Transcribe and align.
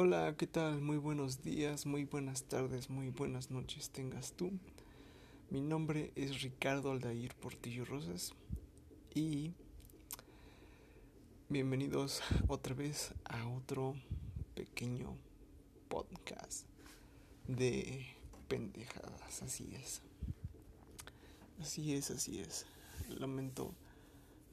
Hola, 0.00 0.36
¿qué 0.38 0.46
tal? 0.46 0.80
Muy 0.80 0.96
buenos 0.96 1.42
días, 1.42 1.84
muy 1.84 2.04
buenas 2.04 2.44
tardes, 2.44 2.88
muy 2.88 3.08
buenas 3.08 3.50
noches 3.50 3.90
tengas 3.90 4.32
tú. 4.32 4.52
Mi 5.50 5.60
nombre 5.60 6.12
es 6.14 6.40
Ricardo 6.40 6.92
Aldair 6.92 7.34
Portillo 7.34 7.84
Rosas 7.84 8.32
y 9.12 9.54
bienvenidos 11.48 12.22
otra 12.46 12.76
vez 12.76 13.12
a 13.24 13.48
otro 13.48 13.96
pequeño 14.54 15.16
podcast 15.88 16.64
de 17.48 18.06
pendejadas, 18.46 19.42
así 19.42 19.74
es. 19.74 20.00
Así 21.60 21.94
es, 21.94 22.12
así 22.12 22.38
es. 22.38 22.66
Lamento 23.08 23.74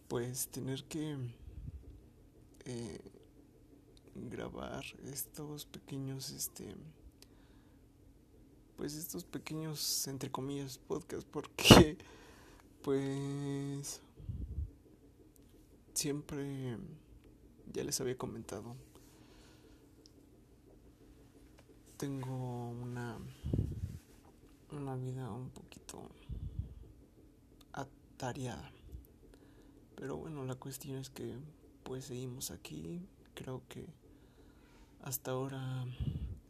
pues 0.07 0.47
tener 0.47 0.85
que 0.85 1.17
eh, 2.65 2.99
grabar 4.15 4.83
estos 5.03 5.65
pequeños 5.65 6.31
este 6.31 6.75
pues 8.77 8.95
estos 8.95 9.23
pequeños 9.23 10.07
entre 10.07 10.31
comillas 10.31 10.77
podcast 10.77 11.27
porque 11.27 11.97
pues 12.81 14.01
siempre 15.93 16.77
ya 17.73 17.83
les 17.83 17.99
había 18.01 18.17
comentado 18.17 18.75
tengo 21.97 22.69
una 22.69 23.17
una 24.71 24.95
vida 24.95 25.31
un 25.31 25.49
poquito 25.49 26.09
atareada. 27.73 28.71
Pero 29.95 30.17
bueno 30.17 30.45
la 30.45 30.55
cuestión 30.55 30.97
es 30.97 31.09
que 31.09 31.37
pues 31.83 32.05
seguimos 32.05 32.51
aquí. 32.51 33.07
Creo 33.33 33.63
que 33.67 33.85
hasta 35.05 35.31
ahora 35.31 35.85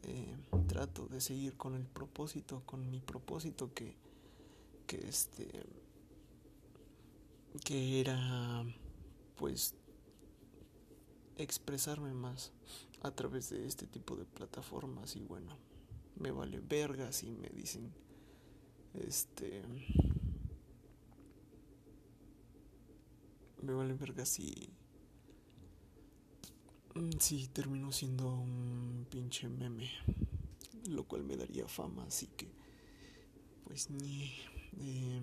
eh, 0.04 0.36
trato 0.68 1.08
de 1.08 1.20
seguir 1.20 1.56
con 1.58 1.76
el 1.76 1.86
propósito, 1.86 2.64
con 2.66 2.90
mi 2.90 3.02
propósito 3.02 3.74
que, 3.74 3.96
que 4.88 5.08
este, 5.08 5.48
que 7.66 8.00
era 8.00 8.64
pues 9.36 9.76
expresarme 11.38 12.14
más 12.14 12.54
a 13.02 13.12
través 13.12 13.50
de 13.50 13.68
este 13.68 13.88
tipo 13.88 14.16
de 14.16 14.24
plataformas 14.24 15.18
y 15.18 15.24
bueno, 15.24 15.58
me 16.18 16.32
vale 16.32 16.62
verga 16.62 17.12
si 17.12 17.32
me 17.32 17.50
dicen 17.50 17.94
este 18.94 19.64
me 23.62 23.74
vale 23.74 23.94
verga 23.96 24.26
si 24.26 24.70
sí, 27.20 27.48
terminó 27.52 27.92
siendo 27.92 28.28
un 28.28 29.06
pinche 29.10 29.48
meme, 29.50 29.90
lo 30.90 31.04
cual 31.04 31.24
me 31.24 31.36
daría 31.38 31.68
fama, 31.68 32.04
así 32.06 32.28
que, 32.28 32.48
pues 33.64 33.90
ni... 33.90 34.32
Eh, 34.80 35.22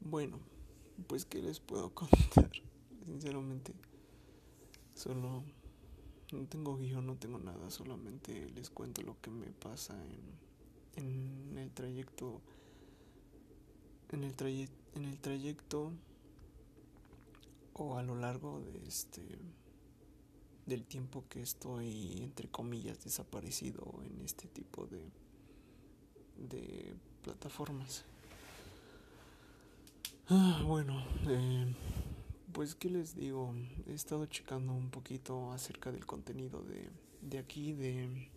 bueno, 0.00 0.38
pues 1.06 1.24
qué 1.24 1.42
les 1.42 1.60
puedo 1.60 1.90
contar, 1.94 2.50
sinceramente, 3.04 3.74
solo 4.94 5.42
no 6.32 6.46
tengo 6.46 6.76
guion, 6.76 7.06
no 7.06 7.16
tengo 7.16 7.38
nada, 7.38 7.70
solamente 7.70 8.50
les 8.50 8.70
cuento 8.70 9.02
lo 9.02 9.20
que 9.20 9.30
me 9.30 9.46
pasa 9.46 9.94
en, 10.96 11.50
en 11.50 11.58
el 11.58 11.70
trayecto, 11.70 12.40
en 14.10 14.24
el, 14.24 14.34
trayecto 14.34 14.76
en 14.96 15.04
el 15.04 15.18
trayecto 15.18 15.92
o 17.84 17.98
a 17.98 18.02
lo 18.02 18.16
largo 18.16 18.60
de 18.60 18.86
este 18.86 19.22
del 20.66 20.84
tiempo 20.84 21.24
que 21.28 21.42
estoy 21.42 22.22
entre 22.22 22.48
comillas 22.48 23.04
desaparecido 23.04 24.02
en 24.04 24.20
este 24.22 24.48
tipo 24.48 24.86
de 24.86 25.10
de 26.36 26.94
plataformas. 27.22 28.04
Ah, 30.28 30.62
bueno 30.66 31.04
eh, 31.28 31.74
pues 32.52 32.74
qué 32.74 32.90
les 32.90 33.14
digo 33.14 33.54
he 33.86 33.94
estado 33.94 34.26
checando 34.26 34.72
un 34.72 34.90
poquito 34.90 35.52
acerca 35.52 35.92
del 35.92 36.04
contenido 36.04 36.62
de, 36.62 36.90
de 37.22 37.38
aquí 37.38 37.72
de 37.72 38.28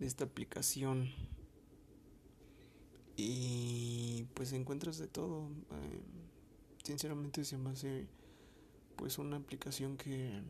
de 0.00 0.06
esta 0.06 0.24
aplicación. 0.24 1.10
Y 3.16 4.24
pues 4.34 4.52
encuentras 4.52 4.98
de 4.98 5.06
todo 5.06 5.50
eh, 5.72 6.00
sinceramente 6.90 7.44
se 7.44 7.56
me 7.56 7.70
hace 7.70 8.08
pues 8.96 9.18
una 9.18 9.36
aplicación 9.36 9.96
que 9.96 10.42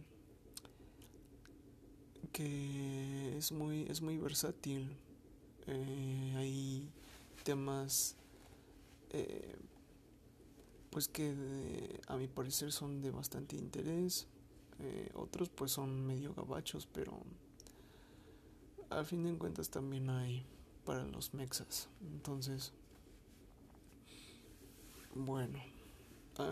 que 2.32 3.36
es 3.36 3.52
muy 3.52 3.82
es 3.90 4.00
muy 4.00 4.16
versátil. 4.16 4.96
Eh, 5.66 6.34
hay 6.38 6.90
temas 7.44 8.16
eh, 9.10 9.54
pues 10.90 11.08
que 11.08 12.00
a 12.06 12.16
mi 12.16 12.26
parecer 12.26 12.72
son 12.72 13.02
de 13.02 13.10
bastante 13.10 13.56
interés. 13.56 14.26
Eh, 14.78 15.10
otros 15.12 15.50
pues 15.50 15.72
son 15.72 16.06
medio 16.06 16.32
gabachos 16.32 16.88
pero 16.90 17.20
al 18.88 19.04
fin 19.04 19.24
de 19.24 19.36
cuentas 19.36 19.68
también 19.68 20.08
hay 20.08 20.46
para 20.86 21.04
los 21.04 21.34
mexas. 21.34 21.90
Entonces 22.00 22.72
bueno 25.14 25.79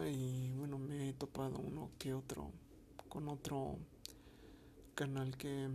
y 0.06 0.54
bueno, 0.56 0.78
me 0.78 1.08
he 1.08 1.12
topado 1.12 1.58
uno 1.58 1.90
que 1.98 2.14
otro 2.14 2.50
con 3.08 3.28
otro 3.28 3.78
canal 4.94 5.36
que 5.36 5.68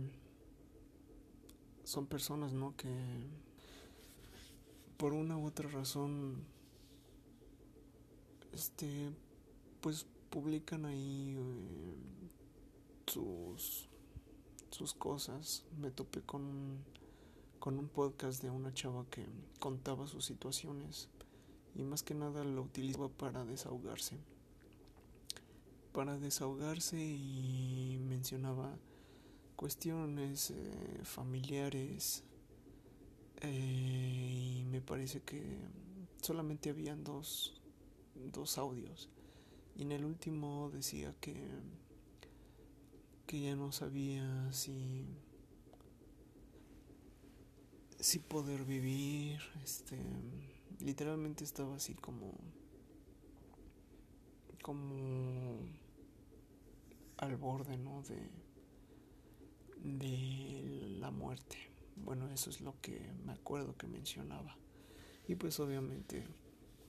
son 1.84 2.06
personas, 2.06 2.52
¿no? 2.52 2.76
Que 2.76 2.88
por 4.96 5.12
una 5.12 5.36
u 5.36 5.46
otra 5.46 5.68
razón, 5.68 6.44
este, 8.52 9.10
pues 9.80 10.06
publican 10.30 10.84
ahí 10.84 11.36
eh, 11.38 12.30
sus, 13.06 13.88
sus 14.70 14.94
cosas. 14.94 15.64
Me 15.78 15.90
topé 15.90 16.22
con, 16.22 16.84
con 17.58 17.78
un 17.78 17.88
podcast 17.88 18.42
de 18.42 18.50
una 18.50 18.72
chava 18.72 19.04
que 19.10 19.26
contaba 19.58 20.06
sus 20.06 20.24
situaciones 20.24 21.08
y 21.74 21.82
más 21.82 22.02
que 22.02 22.14
nada 22.14 22.44
lo 22.44 22.62
utilizaba 22.62 23.08
para 23.08 23.44
desahogarse. 23.44 24.16
Para 25.92 26.18
desahogarse 26.18 26.98
y 26.98 27.98
mencionaba 28.00 28.76
cuestiones 29.56 30.50
eh, 30.50 31.00
familiares 31.04 32.24
eh, 33.40 34.60
y 34.60 34.64
me 34.64 34.80
parece 34.80 35.20
que 35.22 35.58
solamente 36.20 36.70
habían 36.70 37.04
dos, 37.04 37.60
dos 38.32 38.58
audios 38.58 39.08
y 39.76 39.82
en 39.82 39.92
el 39.92 40.04
último 40.04 40.70
decía 40.70 41.14
que 41.20 41.34
que 43.26 43.40
ya 43.40 43.56
no 43.56 43.72
sabía 43.72 44.52
si 44.52 45.06
si 47.98 48.18
poder 48.18 48.64
vivir 48.64 49.40
este 49.62 49.96
literalmente 50.80 51.44
estaba 51.44 51.76
así 51.76 51.94
como 51.94 52.34
como 54.62 55.58
al 57.18 57.36
borde 57.36 57.76
no 57.76 58.02
de 58.02 58.30
de 59.82 60.96
la 60.98 61.10
muerte. 61.10 61.58
Bueno 61.96 62.30
eso 62.30 62.50
es 62.50 62.60
lo 62.60 62.80
que 62.80 63.12
me 63.24 63.32
acuerdo 63.32 63.76
que 63.76 63.86
mencionaba. 63.86 64.56
Y 65.28 65.34
pues 65.34 65.60
obviamente 65.60 66.26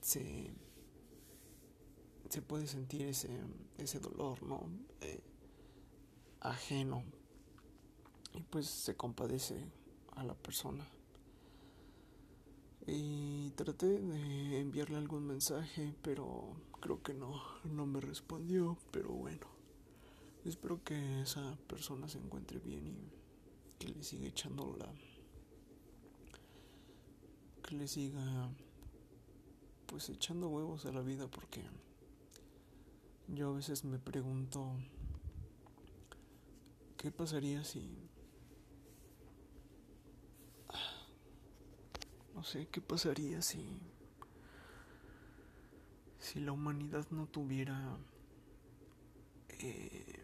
se 0.00 0.50
se 2.28 2.42
puede 2.42 2.66
sentir 2.66 3.02
ese 3.06 3.40
ese 3.78 4.00
dolor 4.00 4.42
no 4.42 4.68
eh, 5.00 5.22
ajeno. 6.40 7.04
Y 8.34 8.42
pues 8.42 8.66
se 8.66 8.96
compadece 8.96 9.70
a 10.12 10.24
la 10.24 10.34
persona 10.34 10.86
y 12.86 13.50
traté 13.56 13.86
de 13.86 14.60
enviarle 14.60 14.96
algún 14.96 15.26
mensaje, 15.26 15.94
pero 16.02 16.56
creo 16.80 17.02
que 17.02 17.14
no, 17.14 17.42
no 17.64 17.86
me 17.86 18.00
respondió, 18.00 18.78
pero 18.92 19.10
bueno. 19.12 19.46
Espero 20.44 20.82
que 20.84 21.22
esa 21.22 21.56
persona 21.66 22.08
se 22.08 22.18
encuentre 22.18 22.60
bien 22.60 22.86
y 22.86 23.10
que 23.80 23.88
le 23.88 24.02
siga 24.04 24.28
echando 24.28 24.76
la 24.78 24.88
que 27.62 27.74
le 27.74 27.88
siga 27.88 28.48
pues 29.86 30.08
echando 30.08 30.48
huevos 30.48 30.86
a 30.86 30.92
la 30.92 31.00
vida 31.00 31.26
porque 31.26 31.62
yo 33.26 33.48
a 33.50 33.56
veces 33.56 33.84
me 33.84 33.98
pregunto 33.98 34.72
qué 36.96 37.10
pasaría 37.10 37.64
si 37.64 38.05
No 42.36 42.44
sé 42.44 42.68
qué 42.68 42.82
pasaría 42.82 43.40
si. 43.40 43.80
si 46.18 46.38
la 46.38 46.52
humanidad 46.52 47.06
no 47.10 47.26
tuviera. 47.26 47.96
Eh, 49.48 50.22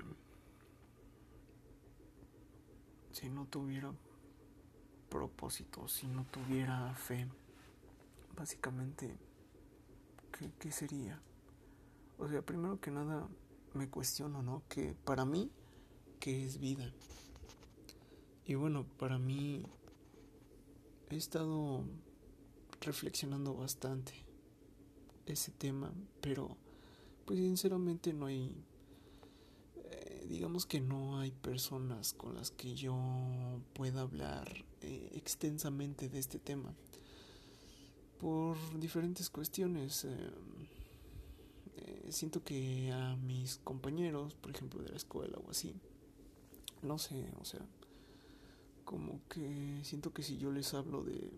si 3.13 3.31
no 3.31 3.47
tuviera 3.47 3.91
propósito, 5.09 5.89
si 5.89 6.07
no 6.07 6.27
tuviera 6.31 6.95
fe, 6.95 7.27
básicamente, 8.37 9.17
¿qué, 10.39 10.51
qué 10.59 10.71
sería? 10.71 11.19
O 12.19 12.29
sea, 12.29 12.43
primero 12.43 12.79
que 12.79 12.91
nada 12.91 13.27
me 13.73 13.89
cuestiono, 13.89 14.43
¿no? 14.43 14.63
Que 14.69 14.95
para 15.05 15.25
mí, 15.25 15.51
¿qué 16.21 16.45
es 16.45 16.59
vida? 16.59 16.93
Y 18.45 18.55
bueno, 18.55 18.85
para 18.99 19.19
mí 19.19 19.65
he 21.15 21.19
estado 21.19 21.85
reflexionando 22.81 23.55
bastante 23.55 24.13
ese 25.27 25.51
tema, 25.53 25.93
pero 26.21 26.57
pues 27.25 27.39
sinceramente 27.39 28.13
no 28.13 28.27
hay, 28.27 28.55
eh, 29.85 30.27
digamos 30.29 30.67
que 30.67 30.81
no 30.81 31.19
hay 31.19 31.31
personas 31.31 32.13
con 32.13 32.35
las 32.35 32.51
que 32.51 32.75
yo 32.75 32.97
pueda 33.75 34.03
hablar 34.03 34.65
eh, 34.81 35.11
extensamente 35.15 36.09
de 36.09 36.19
este 36.19 36.39
tema 36.39 36.75
por 38.19 38.57
diferentes 38.79 39.31
cuestiones. 39.31 40.05
Eh, 40.05 40.31
siento 42.11 42.45
que 42.45 42.93
a 42.93 43.17
mis 43.17 43.59
compañeros, 43.59 44.35
por 44.35 44.51
ejemplo, 44.51 44.83
de 44.83 44.91
la 44.91 44.97
escuela 44.97 45.39
o 45.39 45.51
así, 45.51 45.75
no 46.83 46.99
sé, 46.99 47.31
o 47.41 47.45
sea, 47.45 47.61
como 48.85 49.21
que 49.29 49.81
siento 49.83 50.13
que 50.13 50.23
si 50.23 50.37
yo 50.37 50.53
les 50.53 50.75
hablo 50.75 51.03
de, 51.03 51.31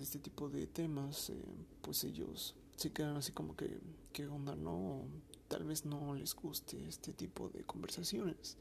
este 0.00 0.18
tipo 0.18 0.48
de 0.48 0.66
temas, 0.66 1.30
eh, 1.30 1.42
pues 1.82 2.04
ellos 2.04 2.54
se 2.76 2.92
quedan 2.92 3.16
así 3.16 3.32
como 3.32 3.56
que, 3.56 3.78
¿qué 4.12 4.26
onda? 4.26 4.56
No, 4.56 5.02
tal 5.48 5.64
vez 5.64 5.84
no 5.84 6.14
les 6.14 6.34
guste 6.34 6.88
este 6.88 7.12
tipo 7.12 7.48
de 7.48 7.64
conversaciones. 7.64 8.56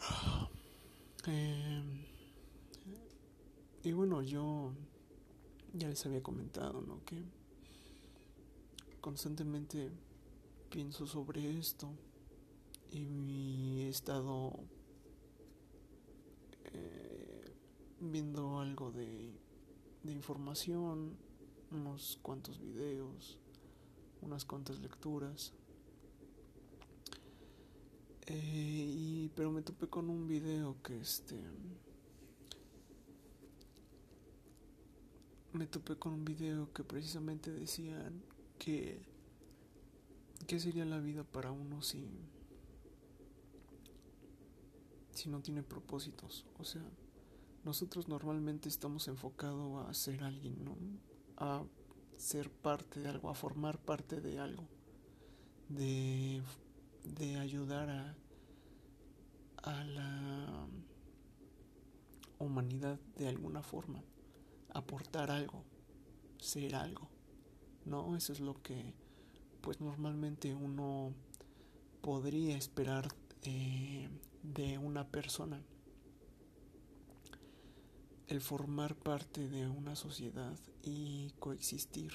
Eh, 1.24 1.80
y 3.84 3.92
bueno, 3.92 4.22
yo 4.22 4.72
ya 5.72 5.86
les 5.86 6.04
había 6.04 6.20
comentado, 6.20 6.80
¿no? 6.80 7.04
Que 7.04 7.22
constantemente 9.00 9.88
pienso 10.68 11.06
sobre 11.06 11.58
esto 11.58 11.88
y 12.90 13.82
he 13.82 13.88
estado 13.88 14.58
eh, 16.72 17.54
viendo 18.00 18.58
algo 18.58 18.90
de, 18.92 19.32
información, 20.04 21.16
unos 21.70 22.18
cuantos 22.22 22.60
videos, 22.60 23.38
unas 24.20 24.44
cuantas 24.44 24.80
lecturas. 24.80 25.52
Eh, 28.26 28.94
y, 28.96 29.30
pero 29.34 29.50
me 29.50 29.62
topé 29.62 29.88
con 29.88 30.08
un 30.08 30.26
video 30.26 30.76
que 30.82 31.00
este 31.00 31.36
me 35.52 35.66
topé 35.66 35.96
con 35.96 36.14
un 36.14 36.24
video 36.24 36.72
que 36.72 36.82
precisamente 36.82 37.50
decían 37.50 38.22
que 38.58 39.02
qué 40.46 40.58
sería 40.58 40.84
la 40.84 40.98
vida 40.98 41.24
para 41.24 41.52
uno 41.52 41.82
si 41.82 42.06
si 45.12 45.28
no 45.28 45.40
tiene 45.40 45.62
propósitos. 45.62 46.46
O 46.58 46.64
sea, 46.64 46.82
nosotros 47.64 48.08
normalmente 48.08 48.68
estamos 48.68 49.08
enfocados 49.08 49.88
a 49.88 49.94
ser 49.94 50.24
alguien, 50.24 50.64
¿no? 50.64 50.76
A 51.36 51.64
ser 52.16 52.50
parte 52.50 53.00
de 53.00 53.08
algo, 53.08 53.30
a 53.30 53.34
formar 53.34 53.78
parte 53.78 54.20
de 54.20 54.38
algo, 54.38 54.64
de, 55.68 56.42
de 57.04 57.36
ayudar 57.36 57.90
a, 57.90 58.16
a 59.62 59.84
la 59.84 60.66
humanidad 62.38 62.98
de 63.16 63.28
alguna 63.28 63.62
forma, 63.62 64.02
aportar 64.70 65.30
algo, 65.30 65.64
ser 66.38 66.74
algo, 66.74 67.08
¿no? 67.84 68.16
Eso 68.16 68.32
es 68.32 68.40
lo 68.40 68.60
que 68.62 68.94
pues 69.60 69.80
normalmente 69.80 70.54
uno 70.54 71.14
podría 72.00 72.56
esperar 72.56 73.08
eh, 73.42 74.08
de 74.42 74.78
una 74.78 75.08
persona. 75.10 75.62
El 78.26 78.40
formar 78.40 78.94
parte 78.94 79.48
de 79.48 79.68
una 79.68 79.94
sociedad 79.96 80.58
y 80.82 81.30
coexistir. 81.38 82.12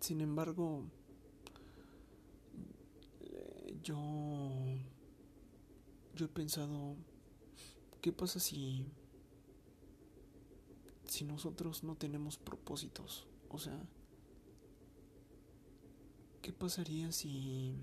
Sin 0.00 0.20
embargo, 0.20 0.84
yo, 3.82 3.98
yo 6.14 6.24
he 6.24 6.28
pensado, 6.28 6.96
¿qué 8.00 8.12
pasa 8.12 8.40
si, 8.40 8.86
si 11.06 11.24
nosotros 11.24 11.84
no 11.84 11.94
tenemos 11.96 12.38
propósitos? 12.38 13.26
O 13.50 13.58
sea, 13.58 13.78
¿qué 16.40 16.52
pasaría 16.52 17.12
si 17.12 17.74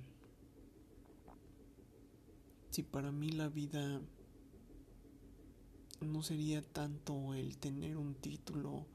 si 2.71 2.83
para 2.83 3.11
mí 3.11 3.29
la 3.31 3.49
vida 3.49 4.01
no 5.99 6.23
sería 6.23 6.61
tanto 6.61 7.33
el 7.35 7.57
tener 7.57 7.97
un 7.97 8.15
título, 8.15 8.85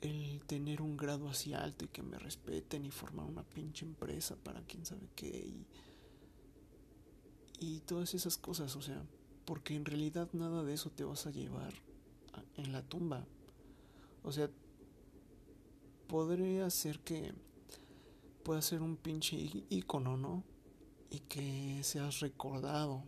el 0.00 0.40
tener 0.46 0.80
un 0.80 0.96
grado 0.96 1.28
así 1.28 1.52
alto 1.52 1.84
y 1.84 1.88
que 1.88 2.02
me 2.02 2.18
respeten 2.18 2.86
y 2.86 2.90
formar 2.90 3.26
una 3.26 3.42
pinche 3.42 3.84
empresa 3.84 4.36
para 4.36 4.62
quién 4.62 4.86
sabe 4.86 5.10
qué 5.14 5.28
y, 5.28 5.66
y 7.58 7.80
todas 7.80 8.14
esas 8.14 8.38
cosas, 8.38 8.74
o 8.76 8.82
sea, 8.82 9.04
porque 9.44 9.74
en 9.74 9.84
realidad 9.84 10.30
nada 10.32 10.62
de 10.62 10.72
eso 10.72 10.90
te 10.90 11.04
vas 11.04 11.26
a 11.26 11.32
llevar 11.32 11.74
en 12.56 12.72
la 12.72 12.82
tumba. 12.82 13.26
O 14.22 14.32
sea, 14.32 14.48
podría 16.06 16.70
ser 16.70 17.00
que 17.00 17.34
pueda 18.44 18.62
ser 18.62 18.80
un 18.80 18.96
pinche 18.96 19.36
icono, 19.68 20.16
¿no? 20.16 20.44
Y 21.10 21.18
que 21.20 21.80
seas 21.82 22.20
recordado, 22.20 23.02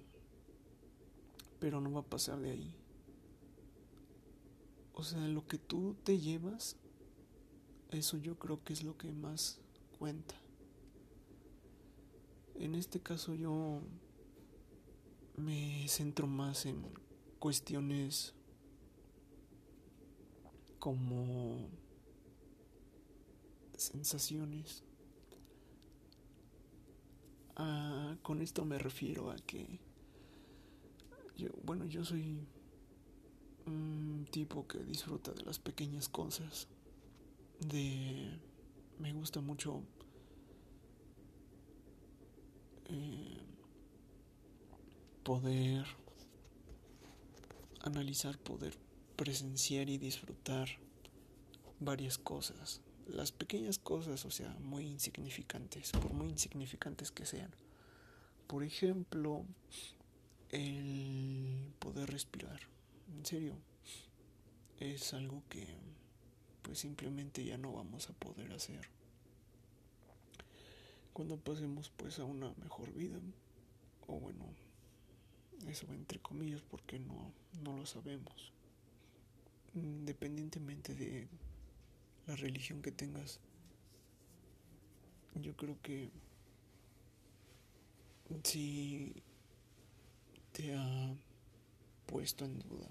pero 1.61 1.81
no 1.81 1.93
va 1.93 2.01
a 2.01 2.05
pasar 2.05 2.41
de 2.41 2.51
ahí. 2.51 2.75
O 4.93 5.05
sea, 5.05 5.27
lo 5.29 5.47
que 5.47 5.59
tú 5.59 5.97
te 6.05 6.19
llevas, 6.19 6.77
eso 7.91 8.19
yo 8.19 8.39
creo 8.39 8.63
que 8.65 8.73
es 8.73 8.83
lo 8.83 8.99
que 8.99 9.13
más 9.13 9.61
cuenta. 9.99 10.35
En 12.57 12.75
este 12.75 13.01
caso 13.01 13.35
yo 13.35 13.81
me 15.37 15.87
centro 15.89 16.27
más 16.27 16.67
en 16.67 16.83
cuestiones 17.39 18.35
como 20.79 21.69
sensaciones 23.77 24.85
Con 27.55 28.41
esto 28.41 28.65
me 28.65 28.79
refiero 28.79 29.31
a 29.31 29.37
que 29.37 29.79
yo, 31.37 31.49
bueno, 31.65 31.87
yo 31.87 32.05
soy 32.05 32.47
un 33.67 34.27
tipo 34.31 34.67
que 34.67 34.79
disfruta 34.79 35.33
de 35.33 35.43
las 35.45 35.59
pequeñas 35.59 36.09
cosas. 36.09 36.69
De 37.61 38.39
me 38.99 39.13
gusta 39.13 39.41
mucho 39.41 39.83
eh, 42.87 43.41
poder 45.25 45.85
analizar, 47.83 48.39
poder 48.39 48.79
presenciar 49.17 49.89
y 49.89 49.99
disfrutar 49.99 50.69
varias 51.81 52.17
cosas 52.17 52.81
las 53.07 53.33
pequeñas 53.33 53.79
cosas, 53.79 54.25
o 54.25 54.31
sea, 54.31 54.57
muy 54.61 54.87
insignificantes, 54.87 55.93
por 55.93 56.13
muy 56.13 56.29
insignificantes 56.29 57.11
que 57.11 57.27
sean. 57.27 57.51
Por 58.47 58.63
ejemplo, 58.63 59.45
el 60.51 61.73
poder 61.79 62.11
respirar. 62.11 62.61
En 63.17 63.25
serio, 63.25 63.57
es 64.79 65.15
algo 65.15 65.43
que 65.49 65.67
pues 66.63 66.79
simplemente 66.79 67.45
ya 67.45 67.59
no 67.59 67.73
vamos 67.73 68.09
a 68.09 68.13
poder 68.13 68.53
hacer. 68.53 68.89
Cuando 71.13 71.37
pasemos 71.37 71.91
pues 71.97 72.19
a 72.19 72.25
una 72.25 72.53
mejor 72.55 72.93
vida, 72.93 73.19
o 74.07 74.19
bueno, 74.19 74.45
eso 75.69 75.87
entre 75.93 76.21
comillas 76.21 76.63
porque 76.63 76.99
no, 76.99 77.33
no 77.63 77.77
lo 77.77 77.87
sabemos. 77.87 78.53
Independientemente 79.75 80.95
de 80.95 81.29
la 82.27 82.37
religión 82.37 82.83
que 82.83 82.93
tengas, 82.93 83.41
yo 85.35 85.57
creo 85.57 85.81
que 85.83 86.11
si 88.45 89.23
te 90.53 90.75
ha 90.75 91.15
puesto 92.07 92.45
en 92.45 92.59
duda 92.61 92.89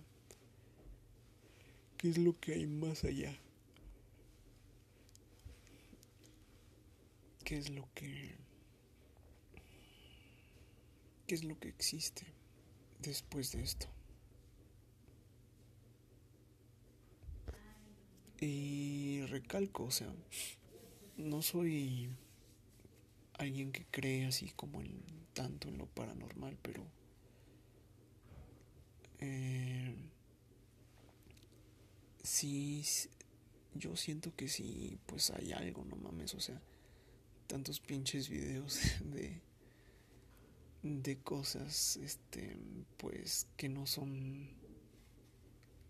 qué 1.98 2.10
es 2.10 2.18
lo 2.18 2.40
que 2.40 2.54
hay 2.54 2.68
más 2.68 3.04
allá, 3.04 3.38
qué 7.44 7.58
es 7.58 7.70
lo 7.70 7.88
que 7.94 8.36
qué 11.28 11.36
es 11.36 11.44
lo 11.44 11.58
que 11.60 11.70
existe 11.70 12.26
después 13.00 13.52
de 13.52 13.64
esto. 13.64 13.88
Y 18.40 18.81
recalco, 19.32 19.86
o 19.86 19.92
sea, 19.92 20.14
no 21.18 21.42
soy 21.42 22.10
alguien 23.34 23.72
que 23.72 23.86
cree 23.86 24.26
así 24.28 24.52
como 24.56 24.82
en 24.82 25.02
tanto 25.34 25.68
en 25.68 25.78
lo 25.78 25.88
paranormal, 25.88 26.58
pero 26.62 26.84
eh, 29.20 29.96
sí, 32.22 32.84
yo 33.74 33.96
siento 33.96 34.36
que 34.36 34.48
sí, 34.48 35.00
pues 35.06 35.32
hay 35.32 35.54
algo, 35.54 35.86
no 35.86 35.96
mames, 35.96 36.36
o 36.36 36.40
sea, 36.40 36.62
tantos 37.48 37.80
pinches 37.80 38.30
videos 38.30 38.80
de 39.06 39.42
de 40.84 41.20
cosas, 41.20 41.98
este, 41.98 42.58
pues 42.98 43.48
que 43.56 43.70
no 43.70 43.86
son 43.86 44.50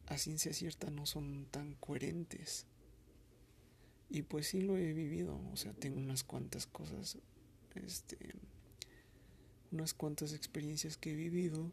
a 0.08 0.18
ciencia 0.18 0.54
cierta 0.54 0.92
no 0.92 1.06
son 1.06 1.46
tan 1.46 1.76
coherentes. 1.76 2.66
Y 4.13 4.24
pues 4.24 4.48
sí 4.48 4.62
lo 4.62 4.75
he 4.75 4.91
vivido, 4.91 5.39
o 5.53 5.56
sea, 5.56 5.72
tengo 5.72 5.98
unas 5.98 6.25
cuantas 6.25 6.68
cosas, 6.68 7.18
este, 7.75 8.18
unas 9.72 9.94
cuantas 9.94 10.34
experiencias 10.34 10.98
que 10.98 11.13
he 11.13 11.15
vivido 11.15 11.72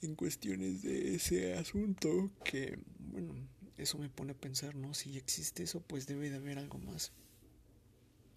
en 0.00 0.14
cuestiones 0.14 0.80
de 0.82 1.14
ese 1.14 1.52
asunto 1.52 2.30
que, 2.42 2.78
bueno, 2.98 3.34
eso 3.76 3.98
me 3.98 4.08
pone 4.08 4.32
a 4.32 4.34
pensar, 4.34 4.74
¿no? 4.74 4.94
Si 4.94 5.18
existe 5.18 5.62
eso, 5.62 5.82
pues 5.82 6.06
debe 6.06 6.30
de 6.30 6.36
haber 6.36 6.58
algo 6.58 6.78
más, 6.78 7.12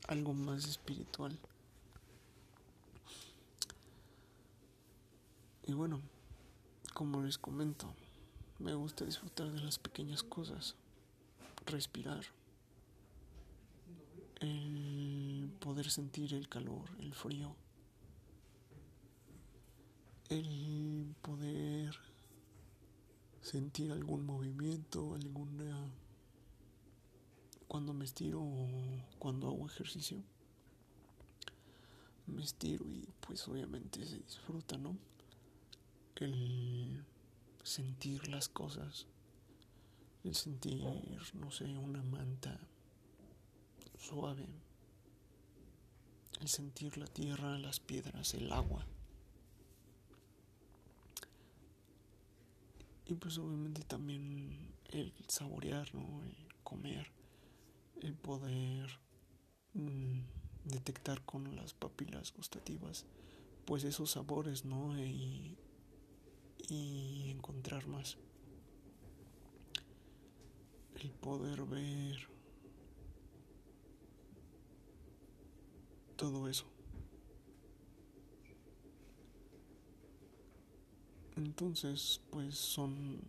algo 0.10 0.34
más 0.34 0.68
espiritual. 0.68 1.40
Y 5.68 5.72
bueno, 5.72 6.02
como 6.94 7.24
les 7.24 7.38
comento, 7.38 7.96
me 8.60 8.74
gusta 8.74 9.06
disfrutar 9.06 9.54
de 9.54 9.62
las 9.62 9.80
pequeñas 9.80 10.22
cosas, 10.22 10.76
respirar, 11.66 12.26
el 14.40 15.52
poder 15.60 15.90
sentir 15.90 16.34
el 16.34 16.50
calor, 16.50 16.90
el 17.00 17.14
frío, 17.14 17.56
el 20.30 21.16
poder 21.22 21.96
sentir 23.42 23.92
algún 23.92 24.26
movimiento, 24.26 25.16
alguna 25.16 25.92
cuando 27.68 27.94
me 27.94 28.06
estiro 28.06 28.42
o 28.42 28.70
cuando 29.20 29.48
hago 29.48 29.66
ejercicio. 29.68 30.24
Me 32.28 32.44
estiro 32.44 32.90
y 32.90 33.08
pues 33.20 33.48
obviamente 33.48 34.04
se 34.06 34.18
disfruta, 34.18 34.78
¿no? 34.78 34.98
El 36.16 37.04
sentir 37.64 38.28
las 38.30 38.50
cosas, 38.50 39.06
el 40.24 40.34
sentir, 40.36 40.82
no 41.34 41.52
sé, 41.52 41.66
una 41.78 42.02
manta 42.02 42.60
suave, 44.06 44.46
el 46.42 46.48
sentir 46.48 46.98
la 46.98 47.08
tierra, 47.08 47.58
las 47.58 47.80
piedras, 47.80 48.34
el 48.34 48.52
agua. 48.52 48.86
Y 53.08 53.14
pues 53.16 53.38
obviamente 53.38 53.84
también 53.84 54.74
el 54.90 55.14
saborear, 55.28 55.94
¿no? 55.94 56.24
El 56.24 56.36
comer, 56.64 57.12
el 58.02 58.16
poder 58.16 58.90
mm, 59.74 60.22
detectar 60.66 61.24
con 61.24 61.56
las 61.56 61.74
papilas 61.74 62.34
gustativas, 62.34 63.06
pues 63.66 63.84
esos 63.84 64.12
sabores, 64.12 64.66
¿no? 64.66 64.98
Y 64.98 65.58
y 66.70 67.30
encontrar 67.30 67.88
más. 67.88 68.18
El 70.96 71.12
poder 71.12 71.64
ver 71.64 72.28
todo 76.32 76.48
eso. 76.48 76.66
Entonces, 81.36 82.22
pues 82.32 82.56
son, 82.56 83.20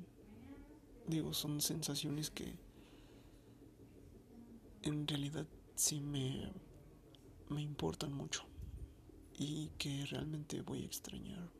digo, 1.06 1.34
son 1.34 1.60
sensaciones 1.60 2.30
que 2.30 2.54
en 4.82 5.06
realidad 5.06 5.46
sí 5.74 6.00
me, 6.00 6.50
me 7.48 7.60
importan 7.60 8.12
mucho 8.12 8.44
y 9.36 9.70
que 9.78 10.06
realmente 10.06 10.62
voy 10.62 10.82
a 10.82 10.86
extrañar. 10.86 11.50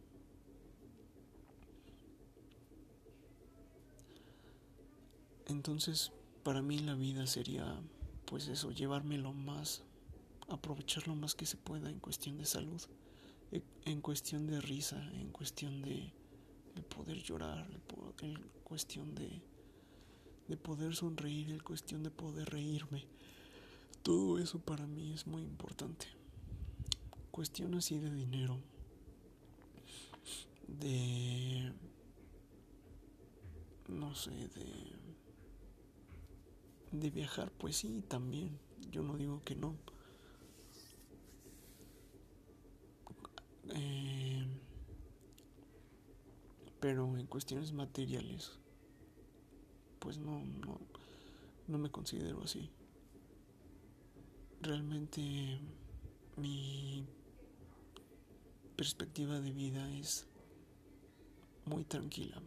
Entonces, 5.47 6.13
para 6.43 6.63
mí 6.63 6.79
la 6.79 6.95
vida 6.95 7.27
sería, 7.27 7.81
pues 8.25 8.49
eso, 8.49 8.71
llevarme 8.71 9.19
lo 9.19 9.33
más, 9.33 9.85
aprovechar 10.49 11.07
lo 11.09 11.15
más 11.15 11.35
que 11.35 11.47
se 11.47 11.57
pueda 11.57 11.91
en 11.91 12.01
cuestión 12.01 12.39
de 12.39 12.45
salud, 12.45 12.81
e, 13.53 13.63
en 13.85 14.01
cuestión 14.01 14.47
de 14.47 14.61
risa, 14.61 15.03
en 15.15 15.31
cuestión 15.31 15.83
de, 15.83 16.13
poder 16.95 17.23
llorar, 17.23 17.69
en 18.23 18.39
cuestión 18.63 19.15
de, 19.15 19.43
de 20.49 20.57
poder 20.57 20.95
sonreír, 20.95 21.51
en 21.51 21.61
cuestión 21.61 22.03
de 22.03 22.11
poder 22.11 22.51
reírme. 22.51 23.07
Todo 24.03 24.39
eso 24.39 24.59
para 24.59 24.87
mí 24.87 25.13
es 25.13 25.27
muy 25.27 25.43
importante. 25.43 26.07
Cuestión 27.31 27.75
así 27.75 27.99
de 27.99 28.11
dinero, 28.11 28.61
de, 30.69 31.73
no 33.89 34.15
sé, 34.15 34.31
de 34.31 34.97
de 37.01 37.11
viajar, 37.11 37.51
pues 37.53 37.77
sí, 37.77 38.03
también. 38.09 38.59
Yo 38.91 39.03
no 39.03 39.17
digo 39.17 39.43
que 39.45 39.55
no. 39.55 39.75
Eh, 43.75 44.47
pero 46.81 47.17
en 47.17 47.27
cuestiones 47.27 47.73
materiales, 47.73 48.59
pues 49.99 50.19
no, 50.19 50.45
no, 50.45 50.81
no 51.69 51.79
me 51.79 51.91
considero 51.91 52.43
así. 52.43 52.71
Realmente 54.61 55.59
mi 56.37 57.05
perspectiva 58.77 59.41
de 59.41 59.53
vida 59.53 59.91
es 59.97 60.27
muy 61.65 61.85
tranquila. 61.85 62.41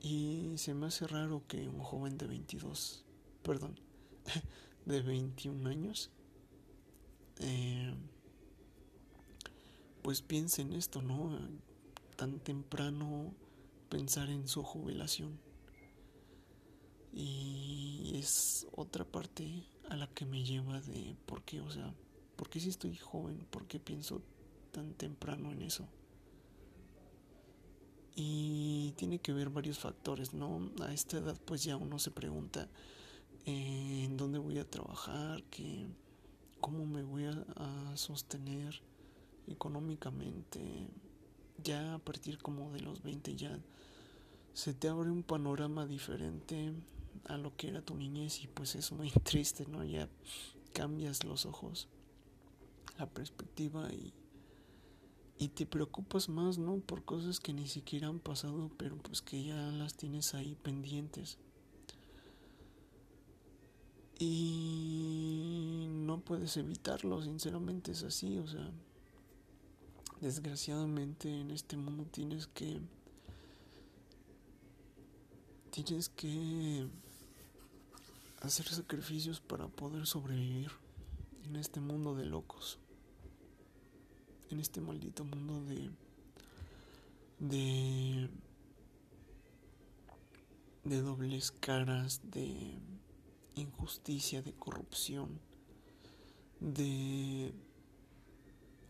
Y 0.00 0.52
se 0.56 0.74
me 0.74 0.86
hace 0.86 1.06
raro 1.06 1.42
que 1.48 1.68
un 1.68 1.80
joven 1.80 2.16
de 2.16 2.26
22 2.26 3.06
perdón, 3.46 3.78
de 4.86 5.02
21 5.02 5.68
años, 5.68 6.10
eh, 7.38 7.94
pues 10.06 10.22
piense 10.22 10.62
en 10.62 10.72
esto, 10.72 11.02
¿no? 11.02 11.36
Tan 12.14 12.38
temprano 12.38 13.34
pensar 13.88 14.30
en 14.30 14.46
su 14.46 14.62
jubilación. 14.62 15.40
Y 17.12 18.12
es 18.14 18.68
otra 18.70 19.04
parte 19.04 19.64
a 19.88 19.96
la 19.96 20.06
que 20.06 20.24
me 20.24 20.44
lleva 20.44 20.80
de 20.80 21.16
por 21.26 21.42
qué, 21.42 21.60
o 21.60 21.68
sea, 21.72 21.92
por 22.36 22.48
qué 22.48 22.60
si 22.60 22.68
estoy 22.68 22.94
joven, 22.94 23.48
por 23.50 23.66
qué 23.66 23.80
pienso 23.80 24.22
tan 24.70 24.94
temprano 24.94 25.50
en 25.50 25.62
eso. 25.62 25.88
Y 28.14 28.92
tiene 28.92 29.18
que 29.18 29.32
ver 29.32 29.50
varios 29.50 29.80
factores, 29.80 30.34
¿no? 30.34 30.70
A 30.82 30.92
esta 30.92 31.18
edad 31.18 31.36
pues 31.44 31.64
ya 31.64 31.76
uno 31.76 31.98
se 31.98 32.12
pregunta, 32.12 32.68
en 33.44 34.16
dónde 34.16 34.38
voy 34.38 34.58
a 34.58 34.70
trabajar, 34.70 35.42
que, 35.50 35.88
cómo 36.60 36.86
me 36.86 37.02
voy 37.02 37.24
a, 37.24 37.96
sostener 37.96 38.80
económicamente. 39.46 40.88
Ya 41.62 41.94
a 41.94 41.98
partir 41.98 42.38
como 42.38 42.70
de 42.72 42.80
los 42.80 43.02
20 43.02 43.34
ya 43.34 43.58
se 44.52 44.72
te 44.74 44.88
abre 44.88 45.10
un 45.10 45.22
panorama 45.22 45.86
diferente 45.86 46.72
a 47.24 47.36
lo 47.36 47.56
que 47.56 47.68
era 47.68 47.82
tu 47.82 47.94
niñez 47.94 48.42
y 48.42 48.46
pues 48.46 48.74
es 48.74 48.92
muy 48.92 49.10
triste, 49.24 49.66
¿no? 49.66 49.84
Ya 49.84 50.08
cambias 50.72 51.24
los 51.24 51.46
ojos, 51.46 51.88
la 52.98 53.06
perspectiva 53.06 53.92
y, 53.92 54.12
y 55.38 55.48
te 55.48 55.66
preocupas 55.66 56.28
más, 56.28 56.58
¿no? 56.58 56.78
Por 56.78 57.04
cosas 57.04 57.40
que 57.40 57.52
ni 57.52 57.66
siquiera 57.68 58.08
han 58.08 58.20
pasado, 58.20 58.70
pero 58.76 58.96
pues 58.96 59.22
que 59.22 59.42
ya 59.42 59.56
las 59.72 59.94
tienes 59.94 60.34
ahí 60.34 60.56
pendientes. 60.62 61.38
Y 64.18 65.86
no 65.90 66.20
puedes 66.20 66.56
evitarlo, 66.56 67.22
sinceramente 67.22 67.92
es 67.92 68.02
así, 68.02 68.38
o 68.38 68.46
sea, 68.46 68.70
desgraciadamente 70.20 71.28
en 71.28 71.50
este 71.50 71.76
mundo 71.76 72.04
tienes 72.10 72.46
que 72.46 72.80
tienes 75.70 76.08
que 76.08 76.88
hacer 78.40 78.66
sacrificios 78.68 79.40
para 79.40 79.68
poder 79.68 80.06
sobrevivir 80.06 80.70
en 81.44 81.56
este 81.56 81.80
mundo 81.80 82.14
de 82.14 82.24
locos, 82.24 82.78
en 84.50 84.60
este 84.60 84.80
maldito 84.80 85.24
mundo 85.24 85.62
de 85.64 85.90
de 87.38 88.30
de 90.84 91.02
dobles 91.02 91.50
caras, 91.50 92.20
de 92.30 92.78
injusticia, 93.56 94.40
de 94.40 94.52
corrupción, 94.52 95.40
de 96.60 97.52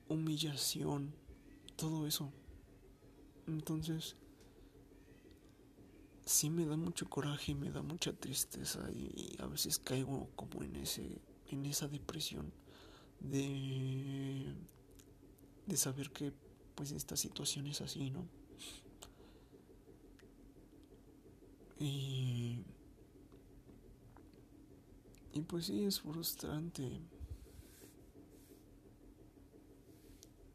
humillación, 0.09 1.15
todo 1.77 2.07
eso. 2.07 2.33
Entonces, 3.47 4.17
sí 6.25 6.51
me 6.51 6.67
da 6.67 6.77
mucho 6.77 7.09
coraje 7.09 7.53
y 7.53 7.55
me 7.55 7.71
da 7.71 7.83
mucha 7.83 8.13
tristeza 8.13 8.91
y 8.91 9.37
a 9.39 9.47
veces 9.47 9.79
caigo 9.79 10.29
como 10.35 10.63
en 10.63 10.77
ese 10.77 11.21
en 11.49 11.65
esa 11.67 11.87
depresión 11.89 12.53
de 13.21 14.55
de 15.67 15.77
saber 15.77 16.11
que 16.11 16.33
pues 16.75 16.93
esta 16.93 17.17
situación 17.17 17.67
es 17.67 17.81
así, 17.81 18.11
¿no? 18.11 18.29
Y 21.79 22.65
y 25.33 25.41
pues 25.43 25.67
sí 25.67 25.85
es 25.85 26.01
frustrante. 26.01 27.01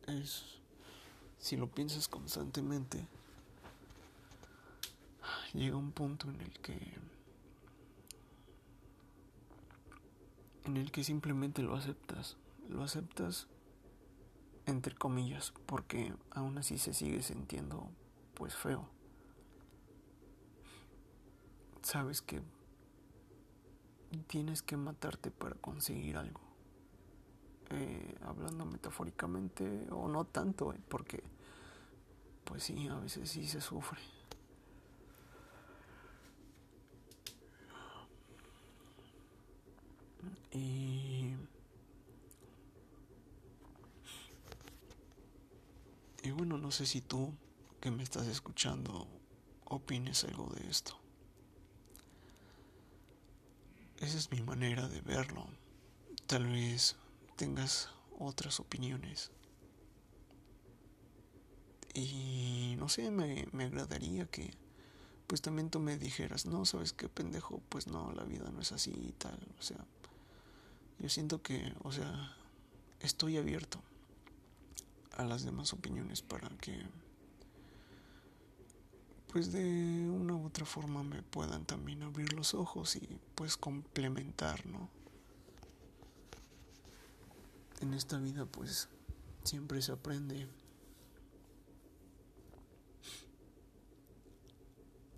Es 0.07 0.59
si 1.39 1.57
lo 1.57 1.67
piensas 1.67 2.07
constantemente 2.07 3.07
llega 5.53 5.75
un 5.75 5.91
punto 5.91 6.29
en 6.29 6.39
el 6.41 6.59
que 6.59 6.77
en 10.65 10.77
el 10.77 10.91
que 10.91 11.03
simplemente 11.03 11.63
lo 11.63 11.75
aceptas, 11.75 12.37
lo 12.69 12.83
aceptas 12.83 13.47
entre 14.67 14.93
comillas, 14.93 15.53
porque 15.65 16.13
aún 16.29 16.57
así 16.57 16.77
se 16.77 16.93
sigue 16.93 17.23
sintiendo 17.23 17.89
pues 18.35 18.55
feo. 18.55 18.87
Sabes 21.81 22.21
que 22.21 22.41
tienes 24.27 24.61
que 24.61 24.77
matarte 24.77 25.31
para 25.31 25.55
conseguir 25.55 26.17
algo. 26.17 26.50
Eh, 27.73 28.15
hablando 28.21 28.65
metafóricamente 28.65 29.87
o 29.91 30.09
no 30.09 30.25
tanto, 30.25 30.73
eh, 30.73 30.79
porque 30.89 31.23
pues 32.43 32.63
sí, 32.63 32.87
a 32.89 32.95
veces 32.97 33.29
sí 33.29 33.47
se 33.47 33.61
sufre. 33.61 33.99
Y, 40.51 41.33
y 46.23 46.31
bueno, 46.31 46.57
no 46.57 46.71
sé 46.71 46.85
si 46.85 46.99
tú 46.99 47.33
que 47.79 47.89
me 47.89 48.03
estás 48.03 48.27
escuchando 48.27 49.07
opines 49.63 50.25
algo 50.25 50.47
de 50.47 50.69
esto. 50.69 50.97
Esa 53.99 54.17
es 54.17 54.29
mi 54.31 54.41
manera 54.41 54.89
de 54.89 54.99
verlo. 55.01 55.47
Tal 56.27 56.47
vez 56.47 56.97
tengas 57.41 57.89
otras 58.19 58.59
opiniones. 58.59 59.31
Y 61.95 62.75
no 62.77 62.87
sé, 62.87 63.09
me, 63.09 63.47
me 63.51 63.63
agradaría 63.63 64.27
que 64.27 64.53
pues 65.25 65.41
también 65.41 65.71
tú 65.71 65.79
me 65.79 65.97
dijeras, 65.97 66.45
no, 66.45 66.65
sabes 66.65 66.93
qué 66.93 67.09
pendejo, 67.09 67.59
pues 67.69 67.87
no, 67.87 68.11
la 68.11 68.25
vida 68.25 68.51
no 68.51 68.61
es 68.61 68.71
así 68.73 68.91
y 68.91 69.11
tal. 69.13 69.39
O 69.57 69.63
sea, 69.63 69.83
yo 70.99 71.09
siento 71.09 71.41
que, 71.41 71.73
o 71.81 71.91
sea, 71.91 72.35
estoy 72.99 73.37
abierto 73.37 73.81
a 75.17 75.23
las 75.23 75.43
demás 75.43 75.73
opiniones 75.73 76.21
para 76.21 76.47
que, 76.59 76.79
pues 79.33 79.51
de 79.51 80.07
una 80.11 80.35
u 80.35 80.45
otra 80.45 80.67
forma 80.67 81.01
me 81.01 81.23
puedan 81.23 81.65
también 81.65 82.03
abrir 82.03 82.33
los 82.33 82.53
ojos 82.53 82.97
y 82.97 83.17
pues 83.33 83.57
complementar, 83.57 84.63
¿no? 84.67 85.00
En 87.91 87.97
esta 87.97 88.17
vida 88.19 88.45
pues 88.45 88.87
siempre 89.43 89.81
se 89.81 89.91
aprende. 89.91 90.47